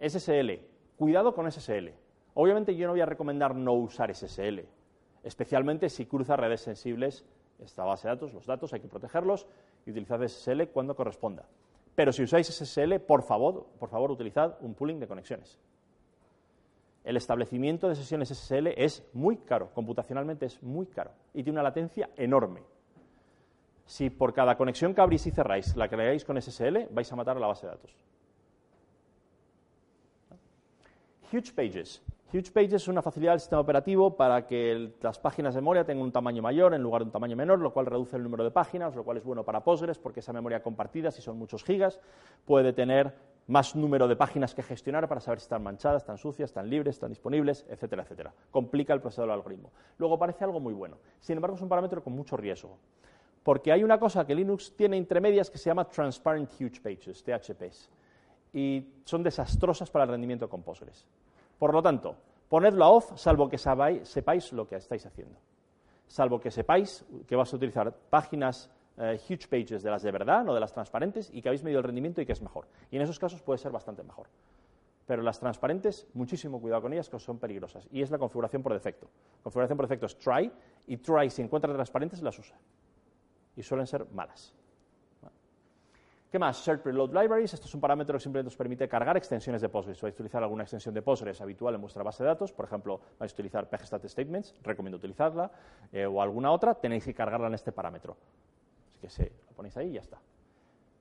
[0.00, 0.62] SSL,
[0.96, 1.92] cuidado con SSL.
[2.32, 4.64] Obviamente yo no voy a recomendar no usar SSL,
[5.22, 7.26] especialmente si cruza redes sensibles
[7.58, 9.46] esta base de datos, los datos hay que protegerlos
[9.84, 11.44] y utilizad SSL cuando corresponda.
[11.94, 15.58] Pero si usáis SSL, por favor, por favor utilizad un pooling de conexiones
[17.04, 21.62] el establecimiento de sesiones SSL es muy caro, computacionalmente es muy caro y tiene una
[21.62, 22.62] latencia enorme.
[23.86, 27.36] Si por cada conexión que abrís y cerráis la creáis con SSL, vais a matar
[27.36, 27.96] a la base de datos.
[31.32, 32.02] Huge Pages.
[32.32, 36.04] Huge Pages es una facilidad del sistema operativo para que las páginas de memoria tengan
[36.04, 38.52] un tamaño mayor en lugar de un tamaño menor, lo cual reduce el número de
[38.52, 41.98] páginas, lo cual es bueno para Postgres porque esa memoria compartida, si son muchos gigas,
[42.44, 43.12] puede tener
[43.48, 46.94] más número de páginas que gestionar para saber si están manchadas, están sucias, están libres,
[46.94, 48.32] están disponibles, etcétera, etcétera.
[48.52, 49.72] Complica el proceso del algoritmo.
[49.98, 50.98] Luego parece algo muy bueno.
[51.18, 52.78] Sin embargo, es un parámetro con mucho riesgo.
[53.42, 57.24] Porque hay una cosa que Linux tiene entre medias que se llama Transparent Huge Pages,
[57.24, 57.90] THPs.
[58.52, 61.08] Y son desastrosas para el rendimiento con Postgres.
[61.60, 62.16] Por lo tanto,
[62.48, 65.38] ponedlo a off salvo que sepáis lo que estáis haciendo.
[66.06, 70.42] Salvo que sepáis que vas a utilizar páginas eh, huge pages de las de verdad,
[70.42, 72.66] no de las transparentes, y que habéis medido el rendimiento y que es mejor.
[72.90, 74.28] Y en esos casos puede ser bastante mejor.
[75.04, 77.86] Pero las transparentes, muchísimo cuidado con ellas, que son peligrosas.
[77.92, 79.10] Y es la configuración por defecto.
[79.42, 80.50] Configuración por defecto es try,
[80.86, 82.56] y try, si encuentra transparentes, las usa.
[83.54, 84.54] Y suelen ser malas.
[86.30, 86.64] ¿Qué más?
[86.64, 87.54] Shared Preload Libraries.
[87.54, 89.98] Esto es un parámetro que simplemente os permite cargar extensiones de Postgres.
[89.98, 92.66] Si vais a utilizar alguna extensión de Postgres habitual en vuestra base de datos, por
[92.66, 95.50] ejemplo, vais a utilizar PGStat Statements, recomiendo utilizarla,
[95.90, 98.16] eh, o alguna otra, tenéis que cargarla en este parámetro
[99.00, 100.20] que se lo ponéis ahí y ya está.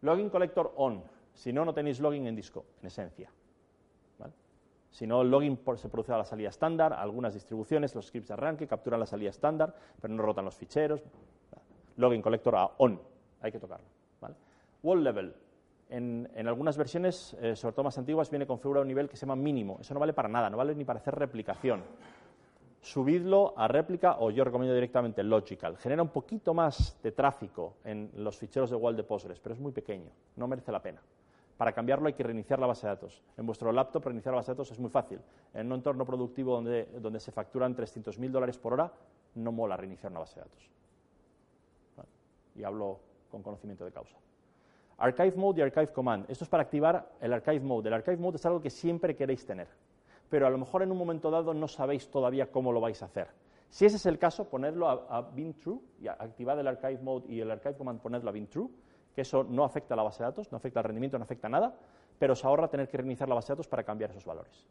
[0.01, 1.03] Login collector on.
[1.35, 3.29] Si no, no tenéis login en disco, en esencia.
[4.89, 6.93] Si no, el login se produce a la salida estándar.
[6.93, 11.03] Algunas distribuciones, los scripts de arranque capturan la salida estándar, pero no rotan los ficheros.
[11.97, 12.99] Login collector a on.
[13.41, 13.98] Hay que tocarlo.
[14.83, 15.35] Wall level.
[15.89, 19.35] En, algunas versiones, eh, sobre todo más antiguas, viene configurado un nivel que se llama
[19.35, 19.77] mínimo.
[19.81, 21.83] Eso no vale para nada, no vale ni para hacer replicación
[22.81, 25.77] subidlo a réplica o yo recomiendo directamente Logical.
[25.77, 29.61] Genera un poquito más de tráfico en los ficheros de wall de Postgres, pero es
[29.61, 31.01] muy pequeño, no merece la pena.
[31.57, 33.21] Para cambiarlo hay que reiniciar la base de datos.
[33.35, 35.19] En vuestro laptop reiniciar la base de datos es muy fácil.
[35.53, 38.91] En un entorno productivo donde, se facturan 300.000 dólares por hora,
[39.35, 40.69] no mola reiniciar una base de datos.
[42.55, 42.99] Y hablo
[43.29, 44.15] con conocimiento de causa.
[44.99, 46.29] Archive Mode y Archive Command.
[46.29, 47.87] Esto es para activar el Archive Mode.
[47.87, 49.67] El Archive Mode es algo que siempre queréis tener
[50.29, 53.05] pero a lo mejor en un momento dado no sabéis todavía cómo lo vais a
[53.05, 53.27] hacer.
[53.69, 57.39] Si ese es el caso, ponedlo a, bin true, y activad el archive mode y
[57.39, 58.69] el archive command ponedlo a bin true,
[59.13, 61.47] que eso no afecta a la base de datos, no afecta al rendimiento, no afecta
[61.47, 61.75] a nada,
[62.17, 64.67] pero os ahorra tener que reiniciar la base de datos para cambiar esos valores.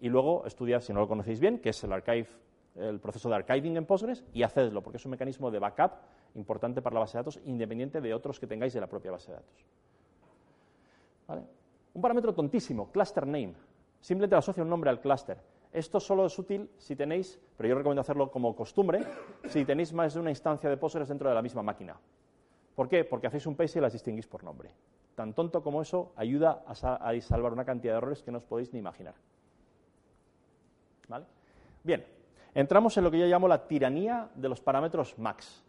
[0.00, 2.28] Y luego estudiad, si no lo conocéis bien, qué es el archive,
[2.76, 5.92] el proceso de archiving en Postgres y hacedlo, porque es un mecanismo de backup
[6.34, 9.30] importante para la base de datos, independiente de otros que tengáis de la propia base
[9.30, 9.64] de datos.
[11.94, 13.54] Un parámetro tontísimo, cluster name
[14.04, 15.38] simplemente le asocia un nombre al clúster.
[15.72, 19.00] Esto solo es útil si tenéis, pero yo recomiendo hacerlo como costumbre,
[19.48, 21.96] si tenéis más de una instancia de Postgres dentro de la misma máquina.
[22.74, 23.04] ¿Por qué?
[23.04, 24.70] Porque hacéis un paste y las distinguís por nombre.
[25.14, 28.74] Tan tonto como eso ayuda a, salvar una cantidad de errores que no os podéis
[28.74, 29.14] ni imaginar.
[31.08, 31.24] ¿Vale?
[31.82, 32.04] Bien,
[32.54, 35.63] entramos en lo que yo llamo la tiranía de los parámetros max.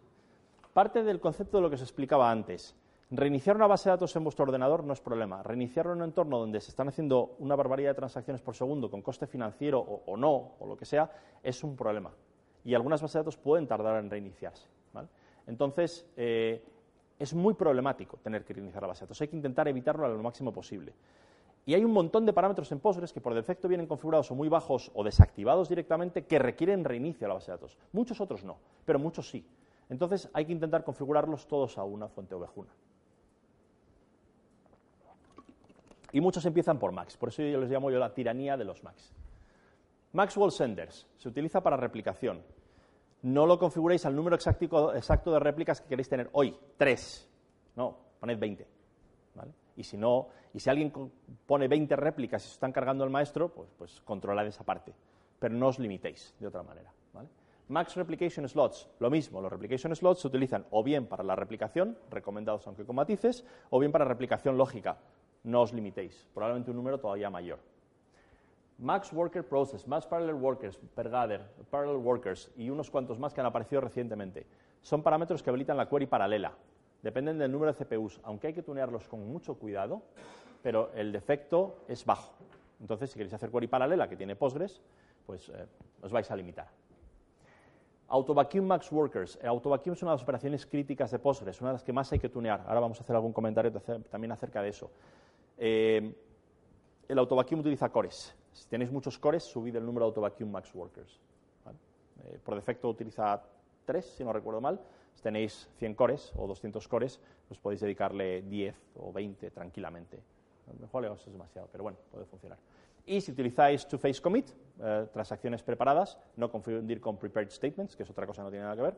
[0.75, 2.75] Parte del concepto de lo que os explicaba antes.
[3.09, 5.41] Reiniciar una base de datos en vuestro ordenador no es problema.
[5.41, 9.01] Reiniciarlo en un entorno donde se están haciendo una barbaridad de transacciones por segundo con
[9.01, 11.09] coste financiero o, no, o lo que sea,
[11.41, 12.11] es un problema.
[12.65, 14.67] Y algunas bases de datos pueden tardar en reiniciarse.
[15.47, 16.61] Entonces, eh,
[17.19, 19.21] es muy problemático tener que reiniciar la base de datos.
[19.21, 20.91] Hay que intentar evitarlo lo máximo posible.
[21.65, 24.49] Y hay un montón de parámetros en Postgres que por defecto vienen configurados o muy
[24.49, 27.77] bajos o desactivados directamente que requieren reinicio a la base de datos.
[27.93, 29.45] Muchos otros no, pero muchos sí.
[29.89, 32.71] Entonces hay que intentar configurarlos todos a una fuente ovejuna.
[36.11, 38.83] Y muchos empiezan por Max, por eso yo les llamo yo la tiranía de los
[38.83, 39.13] Max.
[40.13, 42.41] Maxwell Senders se utiliza para replicación.
[43.21, 47.29] No lo configuréis al número exacto, de réplicas que queréis tener hoy, tres.
[47.75, 48.67] No, poned 20.
[49.35, 49.51] ¿vale?
[49.75, 50.93] Y si no, y si alguien
[51.45, 54.93] pone 20 réplicas y se están cargando el maestro, pues, pues controlad esa parte.
[55.37, 56.93] Pero no os limitéis de otra manera.
[57.67, 61.97] Max Replication Slots, lo mismo, los Replication Slots se utilizan o bien para la replicación,
[62.11, 64.97] recomendados aunque con matices, o bien para replicación lógica.
[65.43, 67.59] No os limitéis, probablemente un número todavía mayor.
[68.77, 73.47] Max Worker Process, Max Parallel Workers, Pergader, Parallel Workers y unos cuantos más que han
[73.47, 74.45] aparecido recientemente.
[74.81, 76.53] Son parámetros que habilitan la query paralela
[77.05, 80.01] dependen del número de CPUs, aunque hay que tunearlos con mucho cuidado,
[80.63, 82.33] pero el defecto es bajo.
[82.81, 84.81] Entonces, si queréis hacer query paralela que tiene Postgres,
[85.23, 85.67] pues eh,
[86.01, 86.67] os vais a limitar.
[88.07, 89.39] AutoVacuum Max Workers.
[89.41, 92.11] Eh, AutoVacuum es una de las operaciones críticas de Postgres, una de las que más
[92.11, 92.63] hay que tunear.
[92.67, 93.71] Ahora vamos a hacer algún comentario
[94.09, 94.91] también acerca de eso.
[95.57, 96.13] Eh,
[97.07, 98.35] el AutoVacuum utiliza cores.
[98.51, 101.19] Si tenéis muchos cores, subid el número de AutoVacuum Max Workers.
[102.43, 103.41] por defecto utiliza
[103.85, 104.79] tres, si no recuerdo mal,
[105.13, 110.21] si tenéis 100 cores o 200 cores, pues podéis dedicarle 10 o 20 tranquilamente.
[110.67, 112.57] A lo mejor es demasiado, pero bueno, puede funcionar.
[113.05, 114.49] Y si utilizáis two-phase commit,
[114.79, 118.63] eh, transacciones preparadas, no confundir con prepared statements, que es otra cosa que no tiene
[118.63, 118.97] nada que ver.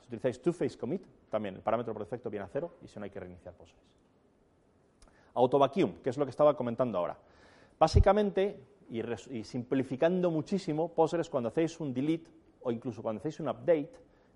[0.00, 3.04] Si utilizáis two-phase commit, también el parámetro por defecto viene a cero y si no
[3.04, 3.84] hay que reiniciar Postgres.
[5.34, 7.18] Autovacuum, que es lo que estaba comentando ahora.
[7.78, 12.30] Básicamente, y, y simplificando muchísimo, Postgres cuando hacéis un delete
[12.62, 13.90] o incluso cuando hacéis un update,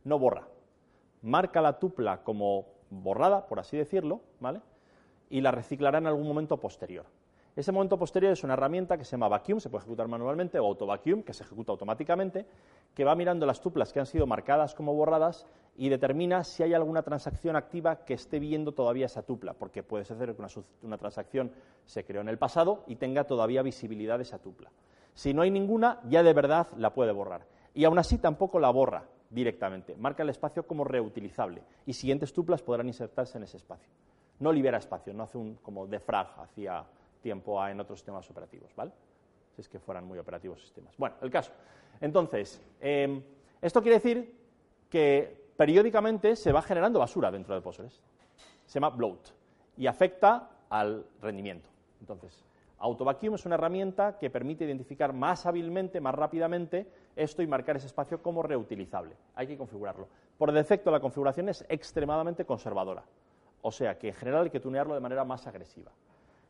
[0.05, 0.49] no borra
[1.23, 4.61] marca la tupla como borrada, por así decirlo, ¿vale?
[5.29, 7.05] y la reciclará en algún momento posterior.
[7.57, 10.67] Ese momento posterior es una herramienta que se llama vacuum, se puede ejecutar manualmente, o
[10.67, 12.45] autovacuum, que se ejecuta automáticamente,
[12.95, 16.75] que va mirando las tuplas que han sido marcadas como borradas y determina si hay
[16.75, 20.49] alguna transacción activa que esté viendo todavía esa tupla, porque puede ser que una,
[20.83, 21.51] una transacción
[21.87, 24.71] se creó en el pasado y tenga todavía visibilidad de esa tupla.
[25.15, 27.47] Si no hay ninguna, ya de verdad la puede borrar.
[27.73, 29.97] Y aún así tampoco la borra, directamente.
[29.97, 33.89] Marca el espacio como reutilizable y siguientes tuplas podrán insertarse en ese espacio.
[34.41, 36.85] No libera espacio, no hace un como defrag hacia
[37.27, 38.93] tiempo en otros sistemas operativos, ¿vale?
[39.57, 40.95] Si es que fueran muy operativos sistemas.
[40.97, 41.51] Bueno, el caso.
[42.01, 43.21] Entonces, em,
[43.61, 44.33] esto quiere decir
[44.89, 48.01] que periódicamente se va generando basura dentro de Postgres.
[48.65, 49.31] Se llama bloat
[49.77, 51.69] y afecta al rendimiento.
[51.99, 52.45] Entonces,
[52.79, 57.87] AutoVacuum es una herramienta que permite identificar más hábilmente, más rápidamente esto y marcar ese
[57.87, 59.17] espacio como reutilizable.
[59.35, 60.07] Hay que configurarlo.
[60.39, 63.03] Por defecto, la configuración es extremadamente conservadora.
[63.63, 65.91] O sea que en general hay que tunearlo de manera más agresiva.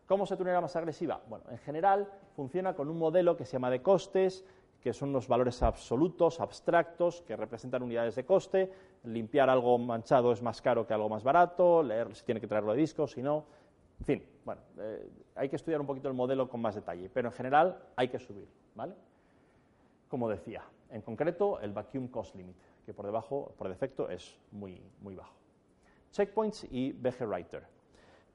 [0.07, 1.21] ¿Cómo se tunea más agresiva?
[1.29, 4.45] Bueno, en general funciona con un modelo que se llama de costes,
[4.81, 8.73] que son unos valores absolutos, abstractos, que representan unidades de coste.
[9.03, 12.73] Limpiar algo manchado es más caro que algo más barato, leer si tiene que traerlo
[12.73, 13.47] de disco, si no.
[13.99, 17.29] En fin, bueno, eh, hay que estudiar un poquito el modelo con más detalle, pero
[17.29, 18.47] en general hay que subir,
[18.77, 18.95] ¿vale?
[20.09, 24.81] Como decía, en concreto el vacuum cost limit, que por debajo, por defecto, es muy,
[25.01, 25.35] muy bajo.
[26.13, 27.76] Checkpoints y BG Writer.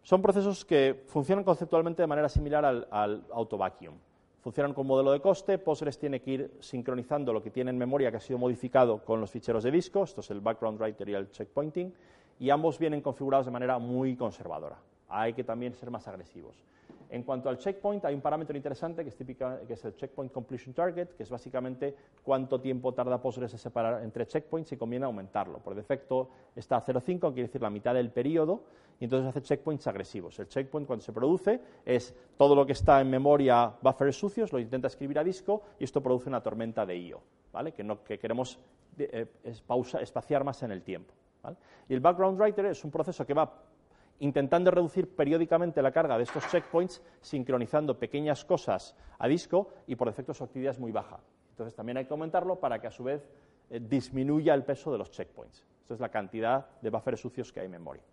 [0.04, 3.96] Son procesos que funcionan conceptualmente de manera similar al, al auto vacuum.
[4.42, 8.10] Funcionan con modelo de coste, Postgres tiene que ir sincronizando lo que tiene en memoria
[8.10, 11.14] que ha sido modificado con los ficheros de disco, esto es el background writer y
[11.14, 11.94] el checkpointing,
[12.40, 14.78] y ambos vienen configurados de manera muy conservadora
[15.12, 16.56] hay que también ser más agresivos.
[17.12, 20.74] En cuanto al checkpoint, hay un parámetro interesante que es, que es el checkpoint completion
[20.74, 21.94] target, que es básicamente
[22.24, 25.60] cuánto tiempo tarda Postgres en separar entre checkpoints y conviene aumentarlo.
[25.60, 28.64] Por defecto está a 0,5, quiere decir la mitad del periodo,
[28.98, 30.40] y entonces hace checkpoints agresivos.
[30.40, 34.60] El checkpoint cuando se produce es todo lo que está en memoria, buffers sucios, lo
[34.60, 37.74] intenta escribir a disco y esto produce una tormenta de IO, ¿vale?
[37.74, 38.58] que, no, que queremos
[38.98, 41.14] eh, espaciar más en el tiempo.
[41.90, 43.52] Y el background writer es un proceso que va
[44.22, 50.08] intentando reducir periódicamente la carga de estos checkpoints, sincronizando pequeñas cosas a disco y por
[50.08, 51.20] defecto su actividad es muy baja.
[51.50, 53.28] Entonces también hay que aumentarlo para que a su vez
[53.70, 55.66] eh, disminuya el peso de los checkpoints.
[55.82, 58.04] Esta es la cantidad de buffers sucios que hay en memoria.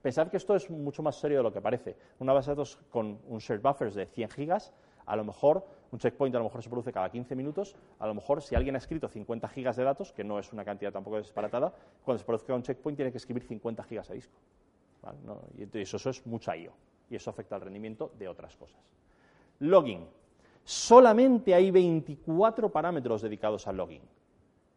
[0.00, 1.96] Pensad que esto es mucho más serio de lo que parece.
[2.18, 4.72] Una base de datos con un shared buffers de 100 gigas,
[5.04, 8.14] a lo mejor un checkpoint a lo mejor se produce cada 15 minutos, a lo
[8.14, 11.18] mejor si alguien ha escrito 50 gigas de datos, que no es una cantidad tampoco
[11.18, 14.38] disparatada, cuando se produzca un checkpoint tiene que escribir 50 gigas a disco.
[15.56, 16.72] Y eso, eso es mucha IO.
[17.10, 18.80] Y eso afecta al rendimiento de otras cosas.
[19.60, 20.06] Logging.
[20.64, 24.02] Solamente hay 24 parámetros dedicados al logging.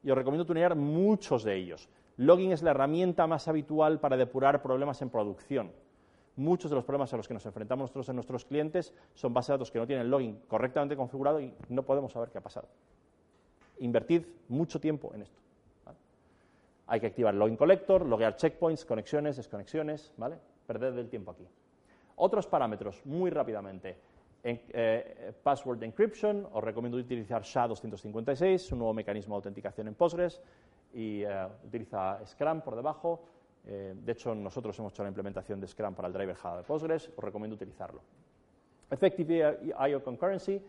[0.03, 1.89] Y os recomiendo tunear muchos de ellos.
[2.17, 5.71] Logging es la herramienta más habitual para depurar problemas en producción.
[6.37, 9.49] Muchos de los problemas a los que nos enfrentamos nosotros en nuestros clientes son bases
[9.49, 12.69] de datos que no tienen logging correctamente configurado y no podemos saber qué ha pasado.
[13.79, 15.40] Invertid mucho tiempo en esto.
[16.91, 20.35] Hay que activar login collector, loguear checkpoints, conexiones, desconexiones, ¿vale?
[20.67, 21.47] Perder el tiempo aquí.
[22.17, 23.95] Otros parámetros, muy rápidamente.
[24.43, 30.41] En, eh, password encryption, os recomiendo utilizar SHA-256, un nuevo mecanismo de autenticación en Postgres,
[30.93, 33.23] y eh, utiliza Scrum por debajo.
[33.65, 36.63] Eh, de hecho, nosotros hemos hecho la implementación de Scrum para el driver Java de
[36.63, 38.01] Postgres, os recomiendo utilizarlo.
[38.89, 40.03] Effective I.O.
[40.03, 40.61] Concurrency,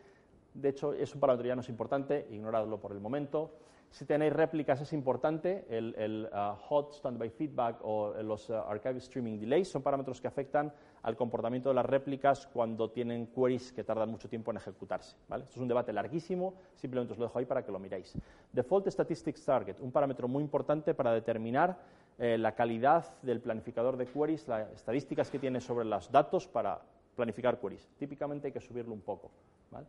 [0.55, 3.51] de hecho, es un parámetro ya no es importante, ignoradlo por el momento.
[3.93, 8.97] Si tenéis réplicas es importante, el, el uh, hot standby feedback o los uh, archive
[8.97, 10.73] streaming delays son parámetros que afectan
[11.03, 15.15] al comportamiento de las réplicas cuando tienen queries que tardan mucho tiempo en ejecutarse.
[15.29, 15.45] ¿vale?
[15.45, 18.17] Esto es un debate larguísimo, simplemente os lo dejo ahí para que lo miréis.
[18.51, 21.77] Default Statistics Target, un parámetro muy importante para determinar
[22.19, 26.81] eh, la calidad del planificador de queries, las estadísticas que tiene sobre los datos para
[27.15, 27.91] planificar queries.
[27.99, 29.31] Típicamente hay que subirlo un poco.
[29.71, 29.85] ¿vale?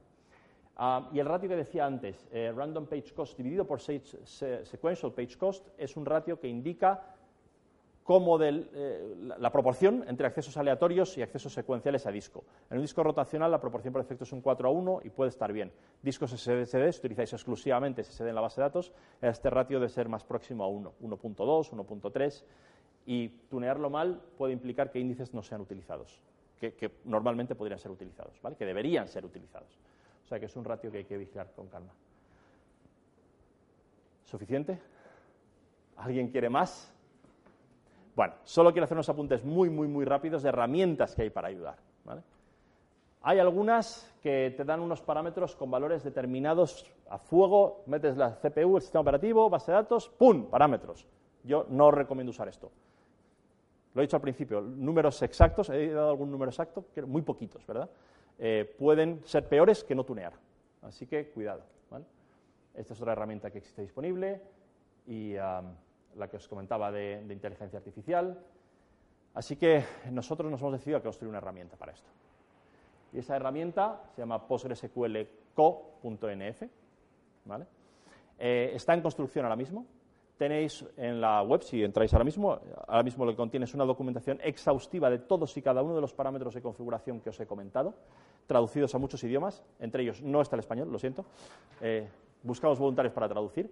[0.76, 5.38] Ah, y el ratio que decía antes, eh, random page cost dividido por sequential page
[5.38, 7.14] cost, es un ratio que indica
[8.04, 12.44] cómo eh, la, proporción entre accesos aleatorios y accesos secuenciales a disco.
[12.70, 15.30] En un disco rotacional la proporción por defecto es un 4 a 1 y puede
[15.30, 15.72] estar bien.
[16.02, 20.10] Discos SSD, si utilizáis exclusivamente SSD en la base de datos, este ratio debe ser
[20.10, 22.44] más próximo a 1, 1.2, 1.3
[23.06, 26.20] y tunearlo mal puede implicar que índices no sean utilizados,
[26.60, 28.56] que, que normalmente podrían ser utilizados, ¿vale?
[28.56, 29.78] que deberían ser utilizados.
[30.24, 31.92] O sea que es un ratio que hay que vigilar con calma.
[34.24, 34.80] ¿Suficiente?
[35.98, 36.92] ¿Alguien quiere más?
[38.16, 41.48] Bueno, solo quiero hacer unos apuntes muy, muy, muy rápidos de herramientas que hay para
[41.48, 41.78] ayudar.
[43.26, 48.76] Hay algunas que te dan unos parámetros con valores determinados a fuego, metes la CPU,
[48.76, 50.50] el sistema operativo, base de datos, ¡pum!
[50.50, 51.08] Parámetros.
[51.44, 52.70] Yo no recomiendo usar esto.
[53.94, 57.90] Lo he dicho al principio, números exactos, he dado algún número exacto, muy poquitos, ¿verdad?
[58.40, 60.34] Eh, pueden ser peores que no tunear.
[60.82, 61.64] Así que cuidado.
[62.74, 64.42] Esta es otra herramienta que existe disponible
[65.06, 68.44] y la que os comentaba de, inteligencia artificial.
[69.36, 72.10] Así que nosotros nos hemos decidido a construir una herramienta para esto.
[73.12, 76.64] Y esa herramienta se llama PostgreSQLco.nf.
[77.46, 77.68] ¿vale?
[78.40, 79.86] Eh, está en construcción ahora mismo.
[80.44, 83.86] Tenéis en la web, si entráis ahora mismo, ahora mismo lo que contiene es una
[83.86, 87.48] documentación exhaustiva de todos y cada uno de los parámetros de configuración que os he
[87.48, 87.94] comentado,
[88.46, 91.24] traducidos a muchos idiomas, entre ellos no está el español, lo siento.
[91.80, 92.10] Eh,
[92.42, 93.72] buscamos voluntarios para traducir.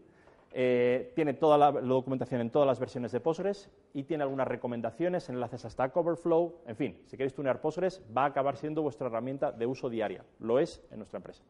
[0.53, 5.27] Eh, tiene toda la, documentación en todas las versiones de Postgres y tiene algunas recomendaciones,
[5.27, 5.93] enlaces a Stack.
[6.67, 10.23] En fin, si queréis tunear Postgres, va a acabar siendo vuestra herramienta de uso diaria.
[10.39, 11.43] Lo es en nuestra empresa.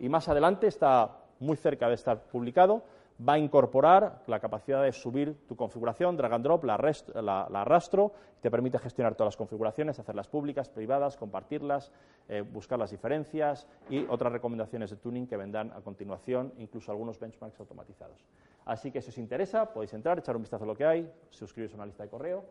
[0.00, 2.82] Y más adelante está muy cerca de estar publicado
[3.28, 8.50] va a incorporar la capacidad de subir tu configuración, drag and drop, la, arrastro, te
[8.50, 11.92] permite gestionar todas las configuraciones, hacerlas públicas, privadas, compartirlas,
[12.28, 17.18] eh, buscar las diferencias y otras recomendaciones de tuning que vendrán a continuación, incluso algunos
[17.18, 18.24] benchmarks automatizados.
[18.64, 21.72] Así que si os interesa, podéis entrar, echar un vistazo a lo que hay, suscribiros
[21.74, 22.44] a una lista de correo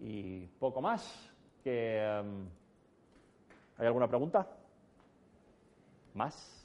[0.00, 1.32] y poco más.
[1.64, 2.48] Em,
[3.78, 4.46] ¿Hay alguna pregunta?
[6.14, 6.56] ¿Más?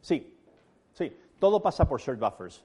[0.00, 0.40] Sí,
[0.92, 2.62] sí, todo pasa por shared buffers.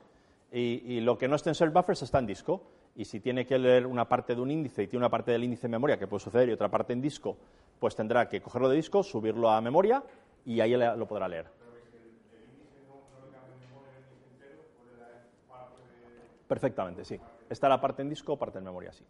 [0.52, 2.62] Y, lo que no esté en shared buffers está en disco.
[2.96, 5.44] Y si tiene que leer una parte de un índice y tiene una parte del
[5.44, 7.36] índice en memoria que puede suceder y otra parte en disco,
[7.80, 10.02] pues tendrá que cogerlo de disco, subirlo a memoria
[10.46, 11.48] y ahí lo podrá leer.
[16.48, 17.20] Perfectamente, sí.
[17.50, 19.04] Está la parte en disco parte en memoria, sí.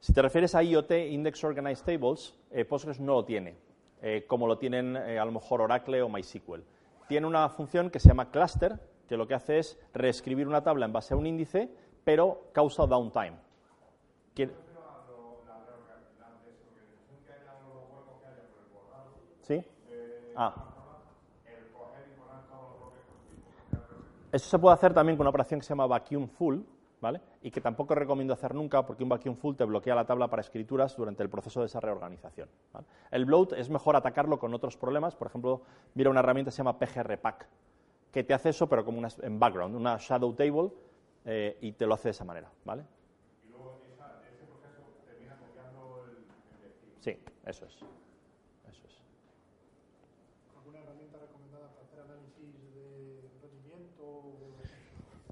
[0.00, 3.54] Si te refieres a IoT, Index Organized Tables, eh, Postgres no lo tiene,
[4.00, 6.62] eh, como lo tienen eh, a lo mejor Oracle o MySQL.
[7.06, 10.86] Tiene una función que se llama cluster, que lo que hace es reescribir una tabla
[10.86, 11.70] en base a un índice,
[12.02, 13.36] pero causa downtime.
[19.42, 19.62] ¿Sí?
[20.34, 20.54] Ah.
[24.32, 26.60] Eso se puede hacer también con una operación que se llama vacuum full,
[27.00, 27.20] ¿vale?
[27.42, 30.40] Y que tampoco recomiendo hacer nunca porque un vacuum full te bloquea la tabla para
[30.40, 32.48] escrituras durante el proceso de esa reorganización.
[33.10, 35.62] El bloat es mejor atacarlo con otros problemas, por ejemplo,
[35.94, 37.46] mira una herramienta que se llama PGRPack,
[38.12, 40.70] que te hace eso pero como una, en background, una shadow table,
[41.24, 42.84] eh, y te lo hace de esa manera, ¿vale?
[43.46, 46.16] Y luego ese proceso termina copiando el,
[47.00, 47.99] Sí, eso es.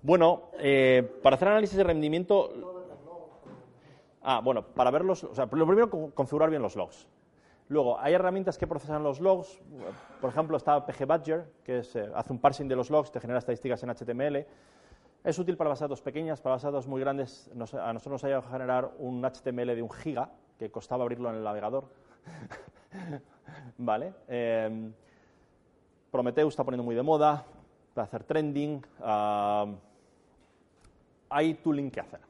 [0.03, 2.51] Bueno, eh, para hacer análisis de rendimiento.
[4.22, 5.24] Ah, bueno, para verlos.
[5.24, 7.07] O sea, lo primero, co- configurar bien los logs.
[7.68, 9.61] Luego, hay herramientas que procesan los logs.
[10.20, 13.20] Por ejemplo, está PG Badger, que es, eh, hace un parsing de los logs, te
[13.20, 14.46] genera estadísticas en HTML.
[15.24, 17.51] Es útil para bases datos pequeñas, para bases datos muy grandes.
[17.53, 21.28] a nosotros nos ha llegado a generar un HTML de un giga, que costaba abrirlo
[21.30, 21.84] en el navegador.
[23.78, 24.14] vale.
[24.28, 24.90] eh,
[26.49, 27.44] está poniendo muy de moda
[27.94, 28.84] para hacer trending.
[29.01, 29.66] ah,
[31.30, 32.20] hay tooling que hacer.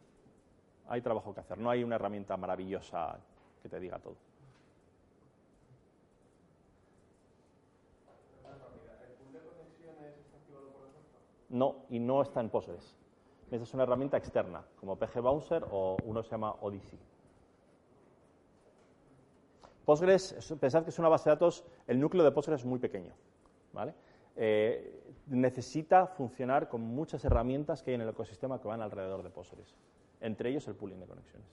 [0.89, 1.59] Hay trabajo que hacer.
[1.59, 3.19] No hay una herramienta maravillosa
[3.63, 4.17] que te diga todo.
[11.51, 12.95] No, y no está en Postgres.
[13.51, 16.99] Es una herramienta externa, como PG Bouncer o uno se llama Odyssey.
[19.87, 22.79] Postgres, es- pensad que es una base de datos, el núcleo de Postgres es muy
[22.79, 23.15] pequeño.
[23.73, 23.95] ¿vale?
[24.41, 24.95] Eh,
[25.27, 29.75] necesita funcionar con muchas herramientas que hay en el ecosistema que van alrededor de Postgres,
[30.21, 31.49] entre ellos el pooling de conexiones.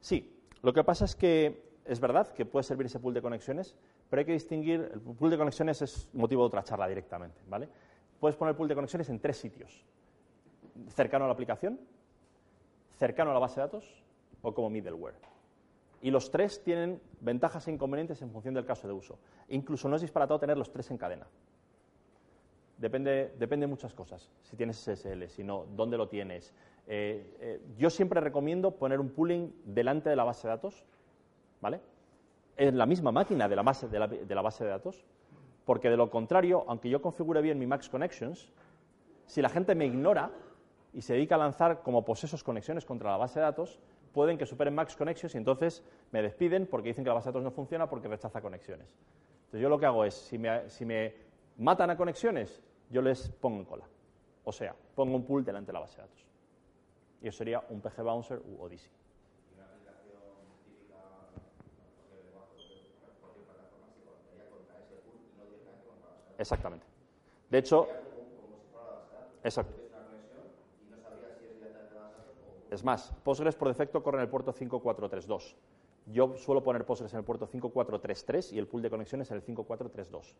[0.00, 3.74] Sí, lo que pasa es que es verdad que puede servir ese pool de conexiones,
[4.10, 7.70] pero hay que distinguir, el pool de conexiones es motivo de otra charla directamente, ¿vale?
[8.20, 9.82] Puedes poner pool de conexiones en tres sitios,
[10.88, 11.80] cercano a la aplicación,
[12.98, 14.04] cercano a la base de datos
[14.42, 15.14] o como middleware.
[16.02, 19.18] Y los tres tienen ventajas e inconvenientes en función del caso de uso.
[19.48, 21.26] Incluso no es disparatado tener los tres en cadena.
[22.76, 24.28] Depende, de muchas cosas.
[24.42, 26.52] Si tienes SSL, si no, dónde lo tienes.
[26.86, 30.84] Eh, eh, yo siempre recomiendo poner un pooling delante de la base de datos,
[31.62, 31.80] ¿vale?
[32.56, 35.06] En la misma máquina de la base de la base de datos,
[35.64, 38.52] porque de lo contrario, aunque yo configure bien mi Max Connections,
[39.26, 40.30] si la gente me ignora
[40.94, 43.80] y se dedica a lanzar como posesos conexiones contra la base de datos,
[44.12, 45.82] pueden que superen Max Connections y entonces
[46.12, 48.86] me despiden porque dicen que la base de datos no funciona porque rechaza conexiones.
[49.46, 51.14] Entonces yo lo que hago es, si me, si me
[51.58, 53.84] matan a conexiones, yo les pongo en cola.
[54.44, 56.24] O sea, pongo un pool delante de la base de datos.
[57.22, 58.90] Y eso sería un PG Bouncer u Odyssey.
[66.38, 66.84] Exactamente.
[67.48, 67.88] De hecho,
[69.42, 69.83] exacto.
[72.74, 75.56] Es más, Postgres por defecto corre en el puerto 5432.
[76.06, 79.42] Yo suelo poner Postgres en el puerto 5433 y el pool de conexiones en el
[79.42, 80.34] 5432.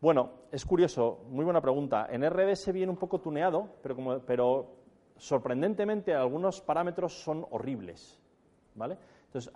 [0.00, 2.08] Bueno, es curioso, muy buena pregunta.
[2.10, 4.68] En RDS viene un poco tuneado, pero, como- pero
[5.18, 8.19] sorprendentemente algunos parámetros son horribles.
[8.80, 8.98] ¿Vale?
[9.26, 9.52] Entonces,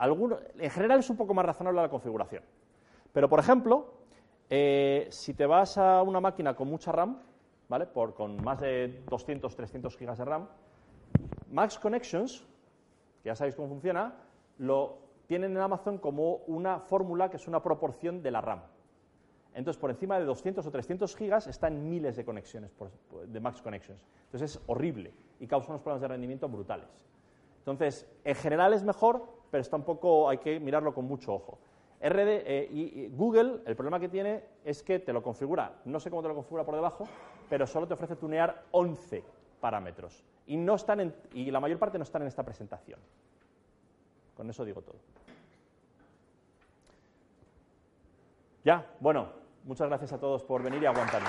[0.58, 2.44] en general es un poco más razonable la configuración.
[3.12, 3.92] Pero, por ejemplo,
[4.48, 7.20] eh, si te vas a una máquina con mucha RAM,
[7.68, 7.86] ¿vale?
[7.86, 10.46] Por, con más de 200, 300 gigas de RAM,
[11.50, 12.46] Max Connections,
[13.22, 14.14] que ya sabéis cómo funciona,
[14.58, 18.60] lo tienen en Amazon como una fórmula que es una proporción de la RAM.
[19.54, 22.72] Entonces, por encima de 200 o 300 gigas están miles de conexiones
[23.26, 24.00] de Max Connections.
[24.26, 26.88] Entonces, es horrible y causa unos problemas de rendimiento brutales.
[27.64, 31.58] Entonces, en general es mejor, pero está un poco, hay que mirarlo con mucho ojo.
[31.98, 36.10] RD, eh, y, Google, el problema que tiene es que te lo configura, no sé
[36.10, 37.08] cómo te lo configura por debajo,
[37.48, 39.24] pero solo te ofrece tunear 11
[39.60, 40.22] parámetros.
[40.46, 43.00] Y, no están en- y la mayor parte no están en esta presentación.
[44.36, 44.96] Con eso digo todo.
[48.62, 49.28] Ya, bueno,
[49.64, 51.28] muchas gracias a todos por venir y aguantarme.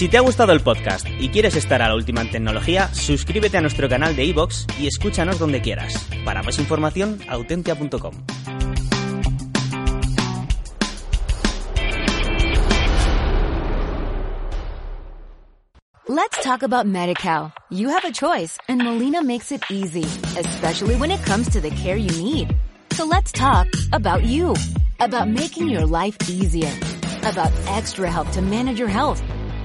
[0.00, 3.58] Si te ha gustado el podcast y quieres estar a la última en tecnología, suscríbete
[3.58, 5.92] a nuestro canal de iVoox y escúchanos donde quieras.
[6.24, 8.14] Para más información, autentia.com.
[16.08, 17.52] Let's talk about MediCal.
[17.68, 20.06] You have a choice and Molina makes it easy,
[20.38, 22.56] especially when it comes to the care you need.
[22.92, 24.54] So let's talk about you,
[24.98, 26.72] about making your life easier,
[27.24, 29.22] about extra help to manage your health.